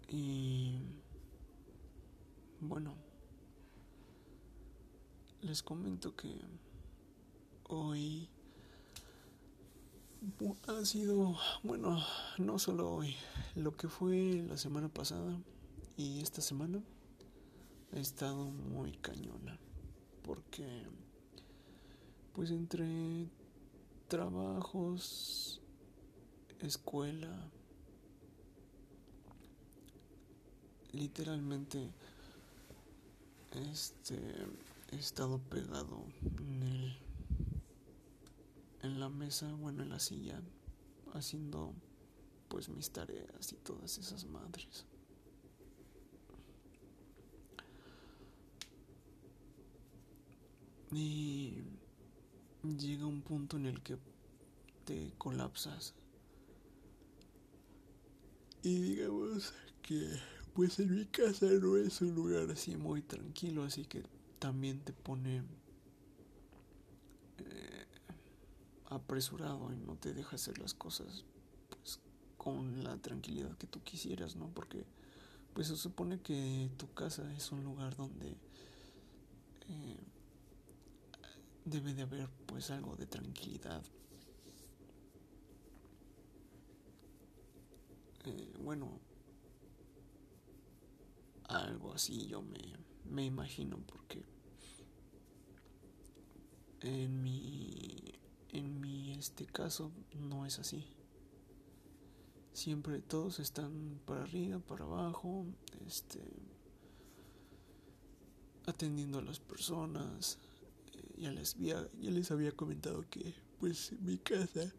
Y 0.10 0.80
bueno, 2.62 2.96
les 5.42 5.62
comento 5.62 6.16
que 6.16 6.42
hoy 7.66 8.28
ha 10.66 10.84
sido, 10.84 11.38
bueno, 11.62 12.04
no 12.40 12.58
solo 12.58 12.92
hoy, 12.92 13.16
lo 13.54 13.78
que 13.78 13.88
fue 13.88 14.44
la 14.50 14.58
semana 14.58 14.90
pasada 14.90 15.40
y 15.96 16.22
esta 16.22 16.42
semana 16.42 16.82
ha 17.92 18.00
estado 18.00 18.46
muy 18.46 18.94
cañona, 18.94 19.60
porque 20.24 20.88
pues 22.34 22.52
entre 22.52 23.30
trabajos, 24.08 25.62
escuela, 26.60 27.50
literalmente, 30.92 31.90
este 33.72 34.20
he 34.92 34.96
estado 34.96 35.40
pegado 35.40 36.06
en 36.40 36.64
el 36.64 36.98
en 38.84 39.00
la 39.00 39.10
mesa, 39.10 39.52
bueno, 39.54 39.82
en 39.82 39.90
la 39.90 40.00
silla, 40.00 40.42
haciendo 41.14 41.74
pues 42.50 42.68
mis 42.70 42.92
tareas 42.92 43.54
y 43.54 43.56
todas 43.56 43.98
esas 43.98 44.26
madres. 44.26 44.86
Y 50.92 51.43
llega 52.78 53.06
un 53.06 53.22
punto 53.22 53.58
en 53.58 53.66
el 53.66 53.82
que 53.82 53.98
te 54.86 55.14
colapsas. 55.18 55.94
Y 58.62 58.82
digamos 58.82 59.54
que 59.82 60.08
pues 60.54 60.80
en 60.80 60.96
mi 60.96 61.06
casa 61.06 61.48
no 61.48 61.78
es 61.78 62.02
un 62.02 62.14
lugar 62.14 62.50
así 62.52 62.76
muy 62.76 63.02
tranquilo, 63.02 63.64
así 63.64 63.86
que 63.86 64.04
también 64.40 64.80
te 64.82 64.94
pone 64.94 65.44
eh, 67.40 67.86
apresurado 68.86 69.74
y 69.74 69.78
no 69.78 69.96
te 69.96 70.14
deja 70.14 70.36
hacer 70.36 70.60
las 70.60 70.74
cosas 70.74 71.26
pues, 71.70 72.00
con 72.38 72.84
la 72.84 72.98
tranquilidad 72.98 73.58
que 73.58 73.68
tú 73.68 73.82
quisieras, 73.84 74.36
¿no? 74.36 74.50
Porque 74.50 74.86
pues 75.54 75.68
se 75.68 75.76
supone 75.76 76.22
que 76.22 76.70
tu 76.78 76.92
casa 76.94 77.32
es 77.36 77.52
un 77.52 77.64
lugar 77.64 77.96
donde 77.96 78.38
eh, 79.70 79.98
debe 81.66 81.94
de 81.94 82.04
haber 82.04 82.30
pues 82.46 82.72
algo 82.72 82.96
de 82.96 83.06
tranquilidad. 83.06 83.84
Eh, 88.26 88.54
bueno, 88.60 89.00
algo 91.46 91.94
así 91.94 92.28
yo 92.28 92.42
me, 92.42 92.60
me 93.06 93.26
imagino 93.26 93.78
porque 93.86 94.24
en 96.82 97.22
mi, 97.22 98.14
en 98.50 98.80
mi 98.80 99.12
este 99.12 99.46
caso 99.46 99.92
no 100.14 100.46
es 100.46 100.60
así. 100.60 100.86
Siempre 102.54 103.02
todos 103.02 103.40
están 103.40 104.00
para 104.06 104.24
arriba, 104.24 104.60
para 104.60 104.86
abajo, 104.86 105.46
este, 105.88 106.22
atendiendo 108.66 109.20
a 109.20 109.24
las 109.24 109.40
personas. 109.40 110.38
Ya 111.24 111.32
les 111.32 111.56
había, 111.56 111.88
ya 112.02 112.12
les 112.12 112.32
había 112.32 112.52
comentado 112.52 113.06
que, 113.10 113.34
pues, 113.58 113.94
en 113.94 114.06
mi 114.06 114.18
casa, 114.18 114.70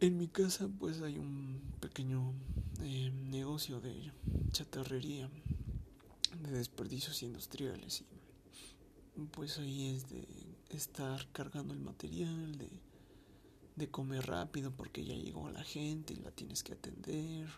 en 0.00 0.16
mi 0.16 0.26
casa, 0.26 0.70
pues, 0.78 1.02
hay 1.02 1.18
un 1.18 1.60
pequeño 1.80 2.32
eh, 2.82 3.10
negocio 3.10 3.78
de 3.78 4.10
chatarrería, 4.52 5.28
de 6.42 6.50
desperdicios 6.50 7.22
industriales 7.22 8.00
y 8.00 8.16
pues 9.32 9.58
ahí 9.58 9.94
es 9.94 10.08
de 10.08 10.26
estar 10.70 11.26
cargando 11.32 11.74
el 11.74 11.80
material, 11.80 12.56
de, 12.56 12.70
de 13.76 13.90
comer 13.90 14.26
rápido 14.26 14.70
porque 14.70 15.04
ya 15.04 15.14
llegó 15.14 15.50
la 15.50 15.62
gente 15.62 16.14
y 16.14 16.16
la 16.16 16.30
tienes 16.30 16.62
que 16.62 16.72
atender. 16.72 17.48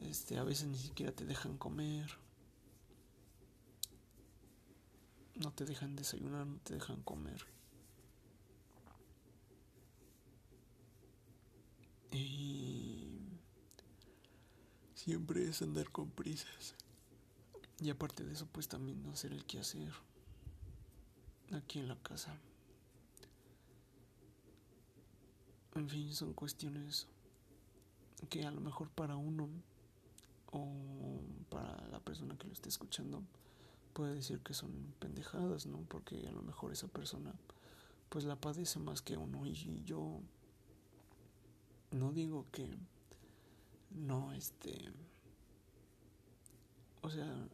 Este, 0.00 0.38
a 0.38 0.44
veces 0.44 0.68
ni 0.68 0.78
siquiera 0.78 1.12
te 1.12 1.24
dejan 1.24 1.56
comer. 1.56 2.10
No 5.40 5.50
te 5.52 5.64
dejan 5.64 5.96
desayunar, 5.96 6.46
no 6.46 6.58
te 6.58 6.74
dejan 6.74 7.02
comer. 7.02 7.46
Y 12.12 13.08
siempre 14.94 15.48
es 15.48 15.62
andar 15.62 15.90
con 15.90 16.10
prisas. 16.10 16.74
Y 17.80 17.88
aparte 17.88 18.22
de 18.22 18.34
eso, 18.34 18.46
pues 18.52 18.68
también 18.68 19.02
no 19.02 19.12
hacer 19.12 19.32
el 19.32 19.46
quehacer 19.46 19.94
aquí 21.52 21.78
en 21.78 21.88
la 21.88 21.96
casa. 21.96 22.36
En 25.74 25.88
fin, 25.88 26.12
son 26.12 26.34
cuestiones 26.34 27.06
que 28.28 28.44
a 28.44 28.50
lo 28.50 28.60
mejor 28.60 28.90
para 28.90 29.16
uno 29.16 29.48
o 30.52 31.22
para 31.48 31.88
la 31.88 32.00
persona 32.00 32.36
que 32.36 32.46
lo 32.46 32.52
esté 32.52 32.68
escuchando 32.68 33.22
puede 33.92 34.14
decir 34.14 34.40
que 34.40 34.54
son 34.54 34.94
pendejadas, 34.98 35.66
¿no? 35.66 35.78
Porque 35.88 36.26
a 36.28 36.32
lo 36.32 36.42
mejor 36.42 36.72
esa 36.72 36.88
persona 36.88 37.34
pues 38.10 38.24
la 38.24 38.36
padece 38.36 38.80
más 38.80 39.02
que 39.02 39.16
uno 39.16 39.46
y 39.46 39.84
yo 39.84 40.20
no 41.92 42.12
digo 42.12 42.46
que 42.50 42.68
no 43.90 44.32
este 44.32 44.92
o 47.02 47.08
sea 47.08 47.48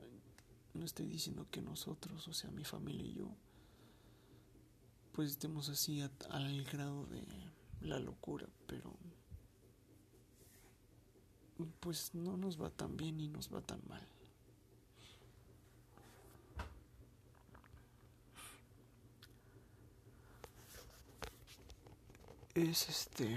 no 0.72 0.84
estoy 0.84 1.06
diciendo 1.06 1.46
que 1.50 1.60
nosotros 1.60 2.26
o 2.26 2.32
sea 2.32 2.50
mi 2.50 2.64
familia 2.64 3.04
y 3.04 3.12
yo 3.12 3.28
pues 5.12 5.30
estemos 5.30 5.68
así 5.68 6.00
al 6.30 6.64
grado 6.64 7.04
de 7.06 7.22
la 7.82 7.98
locura 7.98 8.48
pero 8.66 8.94
pues 11.80 12.14
no 12.14 12.38
nos 12.38 12.60
va 12.60 12.70
tan 12.70 12.96
bien 12.96 13.20
y 13.20 13.28
nos 13.28 13.52
va 13.52 13.60
tan 13.60 13.80
mal 13.88 14.06
es 22.56 22.88
este 22.88 23.36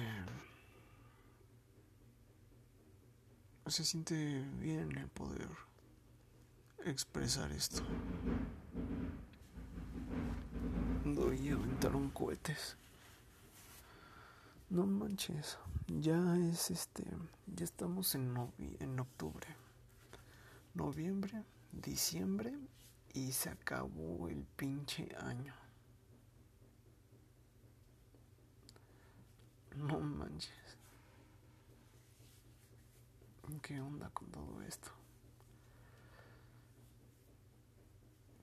se 3.68 3.86
siente 3.86 4.16
bien 4.60 4.98
el 4.98 5.08
poder 5.10 5.48
expresar 6.86 7.52
esto. 7.52 7.84
Doy 11.06 11.50
aventaron 11.50 12.10
cohetes. 12.10 12.78
No 14.70 14.86
manches, 14.86 15.58
ya 15.88 16.38
es 16.38 16.72
este, 16.72 17.04
ya 17.48 17.66
estamos 17.66 18.14
en, 18.16 18.36
en 18.80 19.00
octubre, 19.00 19.48
noviembre, 20.76 21.44
diciembre 21.72 22.54
y 23.14 23.32
se 23.32 23.50
acabó 23.50 24.30
el 24.30 24.44
pinche 24.56 25.10
año. 25.22 25.54
No 29.76 30.00
manches. 30.00 30.78
¿Qué 33.70 33.80
onda 33.80 34.10
con 34.10 34.28
todo 34.30 34.64
esto? 34.64 34.90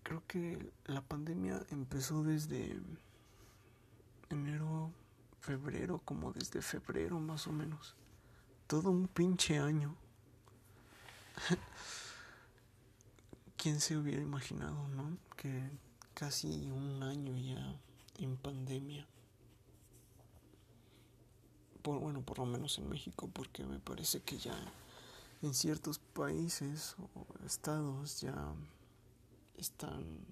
Creo 0.04 0.22
que 0.28 0.70
la 0.84 1.00
pandemia 1.00 1.66
empezó 1.72 2.22
desde 2.22 2.80
enero, 4.30 4.92
febrero, 5.40 6.00
como 6.04 6.32
desde 6.32 6.62
febrero 6.62 7.18
más 7.18 7.48
o 7.48 7.52
menos. 7.52 7.96
Todo 8.68 8.92
un 8.92 9.08
pinche 9.08 9.58
año. 9.58 9.96
¿Quién 13.56 13.80
se 13.80 13.96
hubiera 13.96 14.22
imaginado, 14.22 14.86
no? 14.86 15.18
Que 15.36 15.68
casi 16.14 16.70
un 16.70 17.02
año 17.02 17.36
ya 17.36 17.74
en 18.22 18.36
pandemia 18.36 19.08
bueno, 21.94 22.22
por 22.22 22.38
lo 22.38 22.46
menos 22.46 22.78
en 22.78 22.88
México, 22.88 23.30
porque 23.32 23.64
me 23.64 23.78
parece 23.78 24.20
que 24.20 24.38
ya 24.38 24.54
en 25.42 25.54
ciertos 25.54 25.98
países 25.98 26.96
o 27.14 27.26
estados 27.44 28.20
ya 28.20 28.54
están 29.56 30.24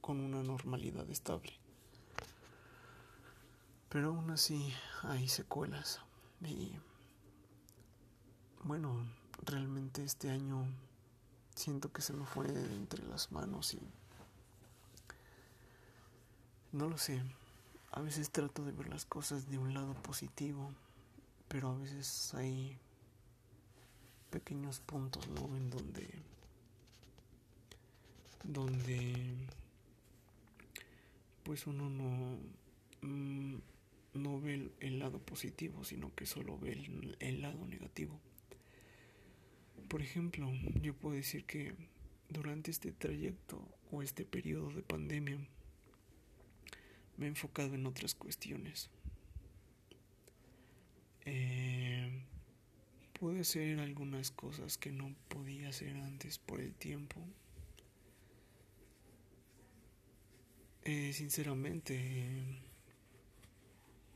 con 0.00 0.20
una 0.20 0.42
normalidad 0.42 1.08
estable. 1.10 1.52
Pero 3.88 4.08
aún 4.08 4.30
así 4.30 4.72
hay 5.02 5.28
secuelas 5.28 6.00
y 6.42 6.72
bueno, 8.62 9.06
realmente 9.44 10.04
este 10.04 10.30
año 10.30 10.66
siento 11.54 11.92
que 11.92 12.02
se 12.02 12.12
me 12.12 12.26
fue 12.26 12.46
entre 12.74 13.04
las 13.06 13.32
manos 13.32 13.74
y 13.74 13.80
no 16.72 16.88
lo 16.88 16.98
sé. 16.98 17.22
A 17.92 18.00
veces 18.00 18.30
trato 18.30 18.64
de 18.64 18.72
ver 18.72 18.88
las 18.88 19.06
cosas 19.06 19.48
de 19.48 19.58
un 19.58 19.72
lado 19.72 19.94
positivo, 20.02 20.72
pero 21.48 21.70
a 21.70 21.76
veces 21.76 22.34
hay 22.34 22.78
pequeños 24.30 24.80
puntos, 24.80 25.28
¿no? 25.28 25.56
En 25.56 25.70
donde 25.70 26.08
donde 28.44 29.34
pues 31.42 31.66
uno 31.66 31.90
no 31.90 32.38
mm, 33.02 33.56
no 34.14 34.40
ve 34.40 34.70
el, 34.80 34.98
lado 34.98 35.18
positivo, 35.18 35.84
sino 35.84 36.14
que 36.14 36.26
solo 36.26 36.58
ve 36.58 36.72
el, 36.72 37.16
el 37.20 37.42
lado 37.42 37.66
negativo. 37.66 38.18
Por 39.88 40.00
ejemplo, 40.00 40.50
yo 40.80 40.94
puedo 40.94 41.14
decir 41.14 41.44
que 41.44 41.74
durante 42.28 42.70
este 42.70 42.92
trayecto 42.92 43.62
o 43.90 44.02
este 44.02 44.24
periodo 44.24 44.70
de 44.70 44.82
pandemia 44.82 45.38
me 47.16 47.26
he 47.26 47.28
enfocado 47.28 47.74
en 47.74 47.86
otras 47.86 48.14
cuestiones. 48.14 48.90
Eh, 51.24 51.75
pude 53.18 53.40
hacer 53.40 53.80
algunas 53.80 54.30
cosas 54.30 54.76
que 54.76 54.92
no 54.92 55.14
podía 55.28 55.70
hacer 55.70 55.96
antes 55.96 56.38
por 56.38 56.60
el 56.60 56.74
tiempo. 56.74 57.20
Eh, 60.84 61.12
sinceramente, 61.12 62.44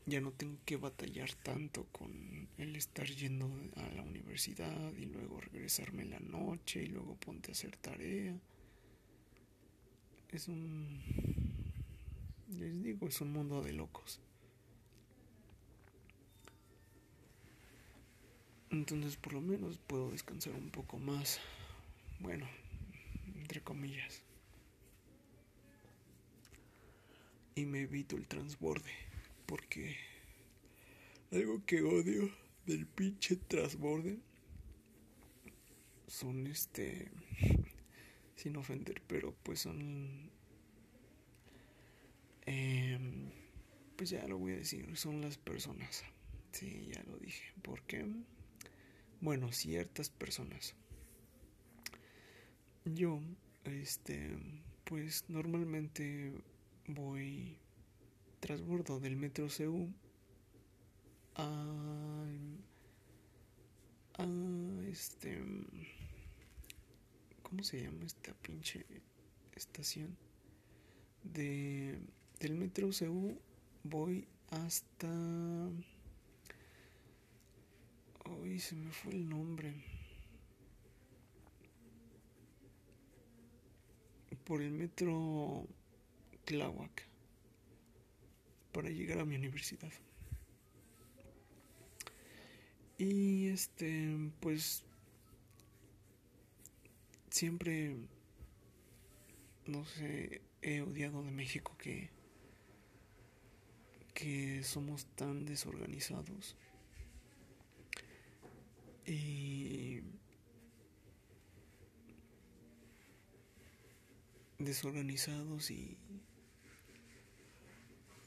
ya 0.05 0.21
no 0.21 0.31
tengo 0.31 0.57
que 0.65 0.77
batallar 0.77 1.33
tanto 1.33 1.85
con 1.91 2.47
el 2.57 2.75
estar 2.75 3.07
yendo 3.07 3.49
a 3.75 3.89
la 3.89 4.03
universidad 4.03 4.93
y 4.93 5.05
luego 5.05 5.41
regresarme 5.41 6.03
en 6.03 6.11
la 6.11 6.19
noche 6.19 6.83
y 6.83 6.87
luego 6.87 7.15
ponte 7.15 7.51
a 7.51 7.53
hacer 7.53 7.75
tarea. 7.77 8.39
Es 10.29 10.47
un 10.47 11.01
les 12.57 12.83
digo, 12.83 13.07
es 13.07 13.19
un 13.21 13.31
mundo 13.31 13.61
de 13.61 13.73
locos. 13.73 14.19
Entonces 18.71 19.17
por 19.17 19.33
lo 19.33 19.41
menos 19.41 19.77
puedo 19.77 20.11
descansar 20.11 20.53
un 20.53 20.69
poco 20.69 20.97
más. 20.97 21.39
Bueno, 22.19 22.47
entre 23.35 23.61
comillas. 23.61 24.23
Y 27.55 27.65
me 27.65 27.81
evito 27.81 28.15
el 28.15 28.27
transborde. 28.27 28.91
Porque 29.45 29.97
algo 31.31 31.63
que 31.65 31.81
odio 31.81 32.31
del 32.65 32.85
pinche 32.87 33.35
transborde 33.35 34.19
son 36.07 36.47
este... 36.47 37.11
Sin 38.35 38.55
ofender, 38.55 39.03
pero 39.05 39.35
pues 39.43 39.59
son 39.59 40.31
Em, 42.45 43.29
pues 43.95 44.09
ya 44.09 44.27
lo 44.27 44.37
voy 44.37 44.53
a 44.53 44.57
decir, 44.57 44.97
son 44.97 45.21
las 45.21 45.37
personas. 45.37 46.03
Sí, 46.51 46.89
ya 46.93 47.01
lo 47.03 47.17
dije. 47.17 47.53
¿Por 47.61 47.81
qué? 47.83 48.05
Bueno, 49.21 49.51
ciertas 49.51 50.09
personas. 50.09 50.73
Yo, 52.85 53.19
este, 53.65 54.35
pues 54.83 55.25
normalmente 55.27 56.33
voy 56.87 57.55
trasbordo 58.39 58.99
del 58.99 59.15
metro 59.15 59.47
CU 59.55 59.87
a, 61.35 62.25
a 64.17 64.25
este, 64.89 65.39
¿cómo 67.43 67.63
se 67.63 67.83
llama 67.83 68.05
esta 68.05 68.33
pinche 68.33 68.85
estación? 69.55 70.17
De 71.23 71.99
del 72.39 72.55
metro 72.55 72.89
CU 72.89 73.37
voy 73.83 74.27
hasta... 74.49 75.69
Hoy 78.39 78.59
se 78.59 78.75
me 78.75 78.91
fue 78.91 79.13
el 79.13 79.27
nombre. 79.27 79.73
Por 84.45 84.61
el 84.61 84.71
metro 84.71 85.67
Tláhuac. 86.45 87.07
Para 88.71 88.89
llegar 88.89 89.19
a 89.19 89.25
mi 89.25 89.35
universidad. 89.35 89.91
Y 92.97 93.47
este, 93.47 94.31
pues 94.39 94.83
siempre, 97.29 97.95
no 99.65 99.85
sé, 99.85 100.41
he 100.61 100.81
odiado 100.81 101.23
de 101.23 101.31
México 101.31 101.75
que 101.77 102.09
que 104.13 104.63
somos 104.63 105.07
tan 105.15 105.45
desorganizados 105.45 106.55
y 109.11 110.01
desorganizados 114.57 115.69
y 115.69 115.97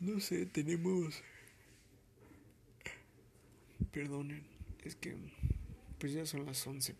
no 0.00 0.20
sé, 0.20 0.44
tenemos 0.44 1.22
perdonen, 3.92 4.44
es 4.82 4.94
que 4.96 5.16
pues 5.98 6.12
ya 6.12 6.26
son 6.26 6.44
las 6.44 6.66
11, 6.66 6.94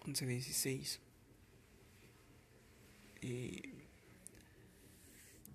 11.16 0.00 0.98
y 3.20 3.62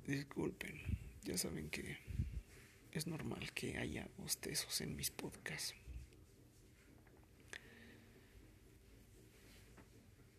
disculpen, 0.08 0.80
ya 1.24 1.38
saben 1.38 1.70
que 1.70 1.98
es 2.94 3.08
normal 3.08 3.52
que 3.52 3.78
haya 3.78 4.08
bostezos 4.18 4.80
en 4.80 4.96
mis 4.96 5.12
podcasts. 5.12 5.76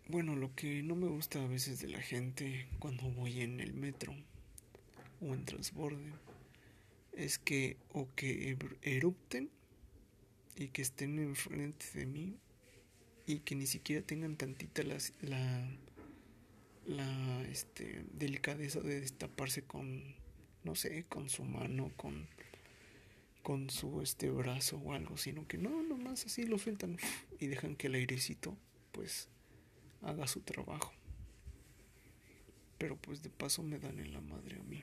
Bueno, 0.06 0.36
lo 0.36 0.54
que 0.54 0.82
no 0.82 0.96
me 0.96 1.08
gusta 1.08 1.42
a 1.42 1.46
veces 1.46 1.80
de 1.80 1.88
la 1.88 2.00
gente 2.00 2.68
cuando 2.78 3.04
voy 3.04 3.40
en 3.40 3.58
el 3.58 3.72
metro 3.72 4.14
o 5.22 5.32
en 5.32 5.46
transborde 5.46 6.12
es 7.12 7.38
que 7.38 7.78
o 7.94 8.06
que 8.14 8.54
erupten 8.82 9.48
y 10.56 10.68
que 10.68 10.82
estén 10.82 11.18
enfrente 11.18 11.86
de 11.94 12.04
mí 12.04 12.36
y 13.26 13.38
que 13.38 13.54
ni 13.54 13.66
siquiera 13.66 14.04
tengan 14.04 14.36
tantita 14.36 14.82
la, 14.82 14.98
la, 15.22 15.70
la 16.84 17.42
este, 17.44 18.04
delicadeza 18.12 18.80
de 18.80 19.00
destaparse 19.00 19.62
con, 19.62 20.02
no 20.64 20.74
sé, 20.74 21.04
con 21.08 21.30
su 21.30 21.44
mano, 21.44 21.90
con, 21.96 22.26
con 23.42 23.70
su 23.70 24.02
este 24.02 24.28
brazo 24.28 24.76
o 24.76 24.92
algo, 24.92 25.16
sino 25.16 25.48
que 25.48 25.56
no, 25.56 25.82
nomás 25.82 26.26
así 26.26 26.44
lo 26.44 26.58
sueltan 26.58 26.98
y 27.40 27.46
dejan 27.46 27.74
que 27.74 27.86
el 27.86 27.94
airecito 27.94 28.54
pues 28.92 29.30
haga 30.04 30.26
su 30.26 30.40
trabajo. 30.40 30.92
Pero 32.78 32.96
pues 32.96 33.22
de 33.22 33.30
paso 33.30 33.62
me 33.62 33.78
dan 33.78 33.98
en 33.98 34.12
la 34.12 34.20
madre 34.20 34.58
a 34.58 34.62
mí. 34.62 34.82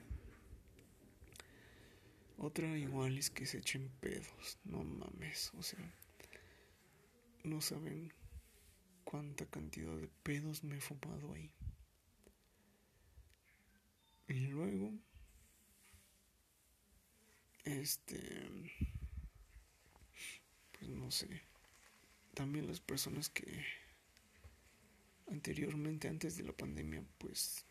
Otra 2.38 2.76
igual 2.76 3.18
es 3.18 3.30
que 3.30 3.46
se 3.46 3.60
echen 3.60 3.90
pedos, 4.00 4.58
no 4.64 4.84
mames, 4.84 5.52
o 5.54 5.62
sea, 5.62 5.94
no 7.44 7.62
saben 7.62 8.12
cuánta 9.04 9.46
cantidad 9.46 9.96
de 9.96 10.08
pedos 10.24 10.64
me 10.64 10.78
he 10.78 10.82
fumado 10.82 11.34
ahí. 11.34 11.52
Y 14.28 14.48
luego, 14.48 14.92
este, 17.64 18.50
pues 20.72 20.90
no 20.90 21.12
sé, 21.12 21.44
también 22.34 22.66
las 22.66 22.80
personas 22.80 23.30
que 23.30 23.64
anteriormente, 25.32 26.08
antes 26.08 26.38
de 26.38 26.44
la 26.44 26.54
pandemia, 26.54 27.04
pues 27.18 27.66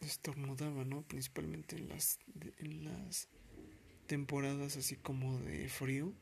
estornudaban, 0.00 0.88
¿no? 0.88 1.02
Principalmente 1.02 1.76
en 1.76 1.88
las, 1.88 2.18
en 2.58 2.84
las 2.84 3.28
temporadas 4.06 4.76
así 4.76 4.96
como 4.96 5.38
de 5.38 5.68
frío, 5.68 6.12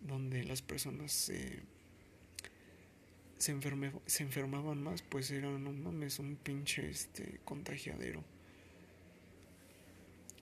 donde 0.00 0.44
las 0.44 0.62
personas 0.62 1.12
se, 1.12 1.62
se, 3.38 3.52
enfermaban 3.52 4.82
más, 4.82 5.02
pues 5.02 5.30
era, 5.30 5.50
no 5.50 5.72
mames, 5.72 6.18
un 6.18 6.36
pinche 6.36 6.88
este, 6.88 7.40
contagiadero. 7.44 8.24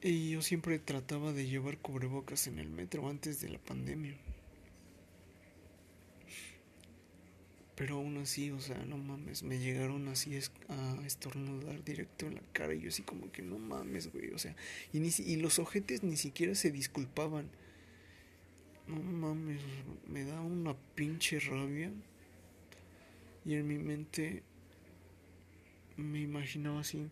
Y 0.02 0.30
yo 0.30 0.42
siempre 0.42 0.78
trataba 0.78 1.32
de 1.32 1.46
llevar 1.46 1.78
cubrebocas 1.78 2.46
en 2.46 2.58
el 2.58 2.68
metro 2.68 3.08
antes 3.08 3.40
de 3.40 3.48
la 3.48 3.58
pandemia. 3.58 4.14
Pero 7.76 7.96
aún 7.96 8.18
así, 8.18 8.50
o 8.52 8.60
sea, 8.60 8.84
no 8.84 8.96
mames, 8.96 9.42
me 9.42 9.58
llegaron 9.58 10.06
así 10.08 10.38
a 10.68 11.06
estornudar 11.06 11.82
directo 11.82 12.26
en 12.26 12.36
la 12.36 12.42
cara 12.52 12.72
y 12.72 12.80
yo 12.80 12.88
así 12.88 13.02
como 13.02 13.32
que 13.32 13.42
no 13.42 13.58
mames, 13.58 14.12
güey, 14.12 14.30
o 14.30 14.38
sea, 14.38 14.54
y, 14.92 15.00
ni, 15.00 15.10
y 15.18 15.36
los 15.36 15.58
ojetes 15.58 16.04
ni 16.04 16.16
siquiera 16.16 16.54
se 16.54 16.70
disculpaban. 16.70 17.50
No 18.86 18.96
mames, 18.96 19.60
me 20.06 20.24
da 20.24 20.40
una 20.40 20.76
pinche 20.94 21.40
rabia. 21.40 21.90
Y 23.44 23.54
en 23.54 23.66
mi 23.66 23.78
mente 23.78 24.42
me 25.96 26.20
imaginaba 26.20 26.80
así, 26.80 27.08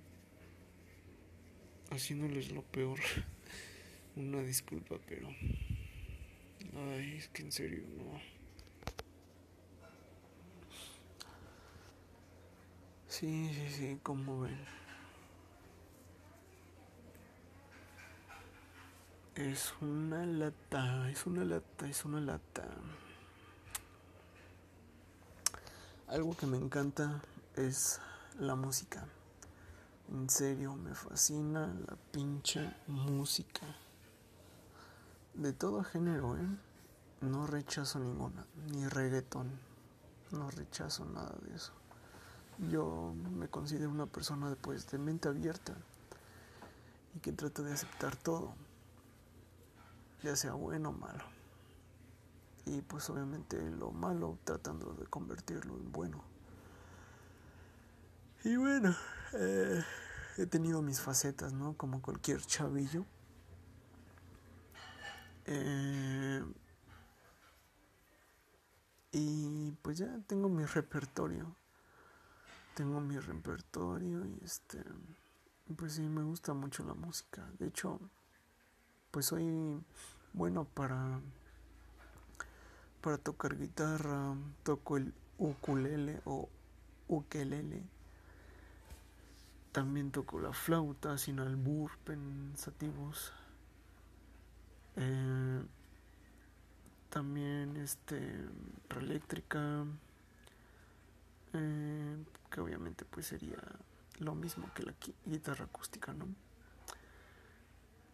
haciéndoles 1.91 2.53
lo 2.53 2.63
peor. 2.63 3.01
una 4.17 4.43
disculpa, 4.43 4.99
pero... 5.07 5.29
Ay, 6.75 7.17
es 7.19 7.29
que 7.29 7.43
en 7.43 7.53
serio, 7.53 7.83
no. 7.97 8.32
Sí, 13.23 13.55
sí, 13.55 13.71
sí, 13.71 14.01
como 14.03 14.41
ven. 14.41 14.59
Es 19.37 19.73
una 19.81 20.27
lata, 20.27 21.09
es 21.09 21.25
una 21.25 21.45
lata, 21.45 21.87
es 21.87 22.05
una 22.05 22.21
lata. 22.21 22.65
Algo 26.09 26.37
que 26.37 26.49
me 26.49 26.57
encanta 26.57 27.23
es 27.55 28.01
la 28.41 28.57
música. 28.57 29.05
En 30.11 30.29
serio, 30.29 30.75
me 30.75 30.93
fascina 30.93 31.69
la 31.69 31.97
pinche 32.11 32.75
música. 32.89 33.69
De 35.35 35.53
todo 35.53 35.85
género, 35.85 36.37
¿eh? 36.37 36.49
No 37.21 37.47
rechazo 37.47 38.01
ninguna, 38.01 38.45
ni 38.73 38.89
reggaetón. 38.89 39.61
No 40.33 40.51
rechazo 40.51 41.05
nada 41.05 41.37
de 41.43 41.55
eso. 41.55 41.82
Yo 42.71 43.15
me 43.37 43.49
considero 43.49 43.91
una 43.91 44.07
persona 44.07 44.57
pues, 44.61 44.89
de 44.91 44.99
mente 44.99 45.29
abierta 45.29 45.75
y 47.15 47.19
que 47.19 47.33
trata 47.33 47.63
de 47.63 47.73
aceptar 47.73 48.15
todo, 48.17 48.55
ya 50.23 50.37
sea 50.37 50.53
bueno 50.53 50.91
o 50.91 50.93
malo. 50.93 51.25
Y 52.65 52.81
pues 52.83 53.11
obviamente 53.11 53.61
lo 53.73 53.91
malo 53.91 54.39
tratando 54.45 54.93
de 54.95 55.07
convertirlo 55.07 55.75
en 55.75 55.91
bueno. 55.91 56.23
Y 58.45 58.57
bueno, 58.57 58.95
eh, 59.33 59.83
he 60.39 60.47
tenido 60.47 60.81
mis 60.83 61.01
facetas, 61.01 61.53
¿no? 61.53 61.77
Como 61.77 62.01
cualquier 62.01 62.41
chavillo. 62.43 63.05
Eh, 65.47 66.45
y 69.11 69.73
pues 69.83 69.99
ya 69.99 70.21
tengo 70.29 70.49
mi 70.49 70.65
repertorio 70.65 71.57
tengo 72.75 73.01
mi 73.01 73.19
repertorio 73.19 74.25
y 74.27 74.39
este 74.45 74.83
pues 75.77 75.95
sí 75.95 76.03
me 76.03 76.23
gusta 76.23 76.55
mucho 76.55 76.85
la 76.85 76.95
música. 76.95 77.49
De 77.59 77.69
hecho 77.69 78.01
pues 79.11 79.27
soy 79.27 79.81
bueno 80.33 80.65
para 80.65 81.21
para 83.01 83.19
tocar 83.19 83.57
guitarra 83.59 84.35
toco 84.63 84.97
el 84.97 85.13
ukulele 85.39 86.21
o 86.25 86.49
ukelele. 87.09 87.83
También 89.73 90.11
toco 90.11 90.39
la 90.41 90.53
flauta 90.53 91.17
sin 91.19 91.41
albur 91.41 91.91
pensativos. 92.05 93.33
Eh, 94.97 95.63
también 97.09 97.77
este 97.77 98.47
eléctrica 98.91 99.85
eh, 101.55 102.17
que 102.53 102.61
obviamente 102.61 103.05
pues 103.07 103.27
sería 103.27 103.59
lo 104.19 104.35
mismo 104.35 104.69
que 104.75 104.83
la 104.83 104.95
guitarra 105.25 105.65
acústica, 105.65 106.13
¿no? 106.13 106.27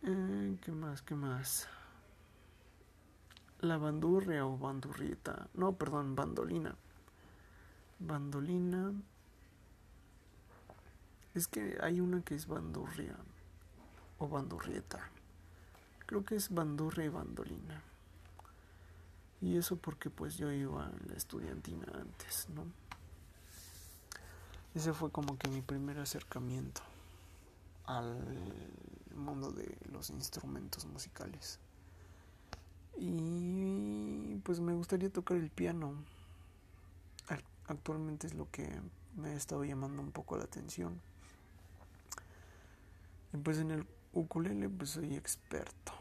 Eh, 0.05 0.57
¿Qué 0.62 0.70
más? 0.70 1.03
¿Qué 1.03 1.16
más? 1.16 1.68
La 3.61 3.77
bandurria 3.77 4.46
o 4.46 4.57
bandurrieta. 4.57 5.48
No, 5.55 5.72
perdón, 5.72 6.14
bandolina. 6.14 6.77
Bandolina. 7.98 8.92
Es 11.35 11.48
que 11.48 11.77
hay 11.83 12.01
una 12.01 12.22
que 12.22 12.37
es 12.37 12.46
bandurria 12.46 13.16
o 14.18 14.29
bandurrieta. 14.29 15.11
Creo 16.07 16.24
que 16.24 16.37
es 16.37 16.55
bandurria 16.55 17.07
y 17.07 17.09
bandolina. 17.09 17.83
Y 19.40 19.57
eso 19.57 19.77
porque 19.77 20.11
pues 20.11 20.37
yo 20.37 20.53
iba 20.53 20.87
a 20.87 20.92
la 21.07 21.14
estudiantina 21.14 21.87
antes, 21.92 22.48
¿no? 22.51 22.64
Ese 24.78 24.92
fue 24.92 25.10
como 25.10 25.36
que 25.36 25.48
mi 25.48 25.60
primer 25.60 25.98
acercamiento 25.98 26.82
al 27.84 28.16
mundo 29.12 29.50
de 29.50 29.76
los 29.90 30.08
instrumentos 30.10 30.86
musicales. 30.86 31.58
Y 32.96 34.36
pues 34.44 34.60
me 34.60 34.74
gustaría 34.74 35.10
tocar 35.10 35.36
el 35.36 35.50
piano. 35.50 35.94
Actualmente 37.66 38.28
es 38.28 38.34
lo 38.34 38.48
que 38.52 38.70
me 39.16 39.30
ha 39.30 39.34
estado 39.34 39.64
llamando 39.64 40.00
un 40.00 40.12
poco 40.12 40.36
la 40.36 40.44
atención. 40.44 41.00
Y 43.32 43.38
pues 43.38 43.58
en 43.58 43.72
el 43.72 43.84
ukulele 44.12 44.68
pues 44.68 44.90
soy 44.90 45.16
experto. 45.16 45.92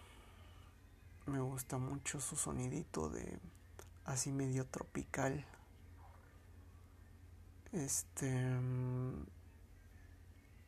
Me 1.25 1.39
gusta 1.39 1.79
mucho 1.79 2.19
su 2.19 2.35
sonidito 2.35 3.09
de 3.09 3.39
así 4.05 4.31
medio 4.31 4.67
tropical. 4.67 5.43
Este. 7.77 8.27
Mm, 8.33 9.25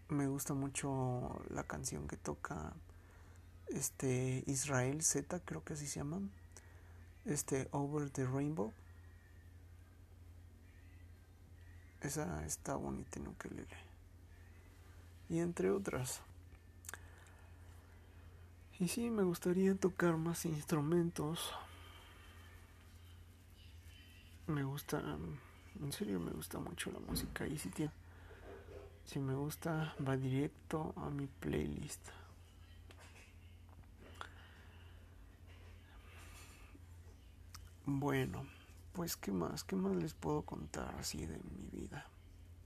me 0.10 0.28
gusta 0.28 0.54
mucho 0.54 1.42
la 1.50 1.64
canción 1.64 2.08
que 2.08 2.18
toca 2.18 2.74
este 3.68 4.44
Israel 4.46 5.02
Z, 5.02 5.40
creo 5.40 5.64
que 5.64 5.74
así 5.74 5.88
se 5.88 6.00
llama. 6.00 6.22
este 7.26 7.68
Over 7.72 8.12
the 8.12 8.26
Rainbow. 8.26 8.72
Esa 12.02 12.46
está 12.46 12.76
bonita 12.76 13.20
en 13.20 13.28
ukelele. 13.28 13.78
Y 15.30 15.40
entre 15.40 15.72
otras. 15.72 16.22
Y 18.80 18.88
sí, 18.88 19.10
me 19.10 19.24
gustaría 19.24 19.74
tocar 19.76 20.16
más 20.18 20.46
instrumentos. 20.46 21.54
Me 24.46 24.64
gusta, 24.64 25.02
en 25.82 25.92
serio 25.92 26.20
me 26.20 26.32
gusta 26.32 26.60
mucho 26.60 26.92
la 26.92 27.00
música 27.00 27.48
y 27.48 27.58
si 27.58 27.70
tiene, 27.70 27.92
si 29.06 29.20
me 29.20 29.34
gusta 29.34 29.96
va 30.08 30.18
directo 30.18 30.94
a 30.98 31.10
mi 31.10 31.28
playlist. 31.28 32.10
Bueno, 37.86 38.46
pues 38.94 39.16
qué 39.16 39.32
más, 39.32 39.64
qué 39.64 39.76
más 39.76 39.96
les 39.96 40.14
puedo 40.14 40.44
contar 40.44 40.94
así 41.00 41.26
de 41.26 41.38
mi 41.38 41.80
vida 41.80 42.06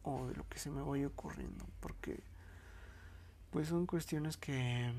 o 0.04 0.28
de 0.28 0.36
lo 0.36 0.48
que 0.50 0.60
se 0.60 0.70
me 0.70 0.82
vaya 0.82 1.08
ocurriendo, 1.08 1.66
porque 1.80 2.22
pues 3.52 3.70
son 3.70 3.86
cuestiones 3.86 4.36
que 4.36 4.92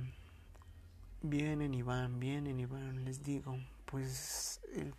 vienen 1.21 1.75
y 1.75 1.83
van, 1.83 2.21
vienen 2.21 2.61
y 2.61 2.67
van, 2.67 3.05
les 3.05 3.23
digo, 3.23 3.59
pues 3.87 4.61
el, 4.75 4.95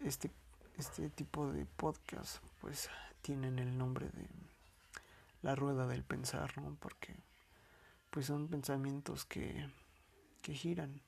este, 0.00 0.30
este 0.78 1.10
tipo 1.10 1.52
de 1.52 1.66
podcast 1.66 2.42
pues 2.60 2.88
tienen 3.22 3.58
el 3.58 3.76
nombre 3.76 4.08
de 4.08 4.26
la 5.42 5.54
rueda 5.54 5.86
del 5.86 6.04
pensar, 6.04 6.56
¿no? 6.58 6.76
Porque 6.80 7.14
pues 8.10 8.26
son 8.26 8.48
pensamientos 8.48 9.24
que, 9.24 9.68
que 10.42 10.54
giran, 10.54 11.00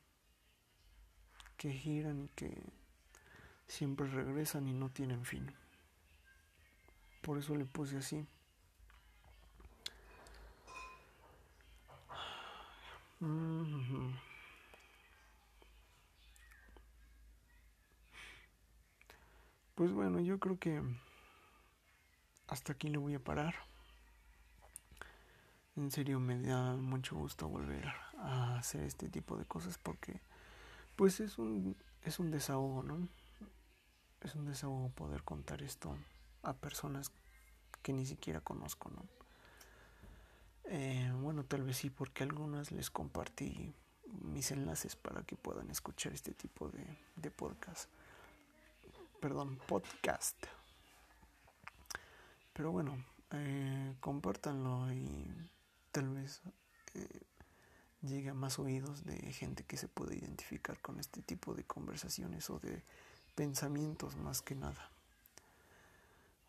que 1.57 1.73
giran 1.73 2.25
y 2.25 2.29
que 2.29 2.63
siempre 3.67 4.07
regresan 4.07 4.69
y 4.69 4.73
no 4.73 4.91
tienen 4.91 5.25
fin. 5.25 5.53
Por 7.23 7.39
eso 7.39 7.57
le 7.57 7.65
puse 7.65 7.99
así. 7.99 8.27
Pues 19.75 19.91
bueno, 19.91 20.21
yo 20.21 20.39
creo 20.39 20.59
que 20.59 20.83
hasta 22.47 22.75
aquí 22.75 22.89
le 22.89 22.99
voy 22.99 23.15
a 23.15 23.25
parar. 23.25 23.55
En 25.77 25.91
serio 25.91 26.21
me 26.21 26.39
da 26.41 26.77
mucho 26.77 27.17
gusto 27.17 27.49
volver 27.49 27.87
a 28.19 28.59
hacer 28.59 28.83
este 28.83 29.09
tipo 29.09 29.39
de 29.39 29.47
cosas 29.47 29.79
porque 29.79 30.21
pues 30.97 31.21
es 31.21 31.39
un 31.39 31.75
es 32.03 32.19
un 32.19 32.31
desahogo, 32.31 32.83
¿no? 32.83 33.09
Es 34.21 34.35
un 34.35 34.45
desahogo 34.45 34.91
poder 34.91 35.23
contar 35.23 35.63
esto 35.63 35.97
a 36.43 36.53
personas 36.53 37.11
que 37.83 37.95
ni 37.95 38.05
siquiera 38.05 38.41
conozco, 38.41 38.91
¿no? 38.91 39.07
Eh, 40.65 41.11
bueno, 41.21 41.45
tal 41.45 41.63
vez 41.63 41.79
sí, 41.79 41.89
porque 41.89 42.23
algunas 42.23 42.73
les 42.73 42.91
compartí 42.91 43.75
mis 44.21 44.51
enlaces 44.51 44.97
para 44.97 45.23
que 45.23 45.37
puedan 45.37 45.71
escuchar 45.71 46.13
este 46.13 46.35
tipo 46.35 46.69
de, 46.69 46.85
de 47.17 47.31
podcast. 47.31 47.89
Perdón, 49.23 49.57
podcast. 49.69 50.37
Pero 52.53 52.73
bueno, 52.73 53.05
eh, 53.31 53.95
compártanlo 54.01 54.93
y 54.93 55.25
tal 55.93 56.09
vez 56.09 56.43
eh, 56.95 57.21
llegue 58.01 58.31
a 58.31 58.35
más 58.35 58.59
oídos 58.59 59.05
de 59.05 59.33
gente 59.33 59.63
que 59.63 59.77
se 59.77 59.87
puede 59.87 60.17
identificar 60.17 60.81
con 60.81 60.99
este 60.99 61.23
tipo 61.23 61.55
de 61.55 61.63
conversaciones 61.63 62.51
o 62.51 62.59
de 62.59 62.83
pensamientos 63.37 64.17
más 64.17 64.43
que 64.43 64.57
nada. 64.57 64.91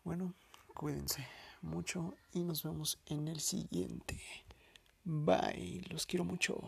Bueno, 0.02 0.34
cuídense 0.74 1.24
mucho 1.62 2.16
y 2.32 2.42
nos 2.42 2.64
vemos 2.64 2.98
en 3.06 3.28
el 3.28 3.38
siguiente. 3.38 4.20
Bye, 5.04 5.84
los 5.90 6.06
quiero 6.06 6.24
mucho. 6.24 6.60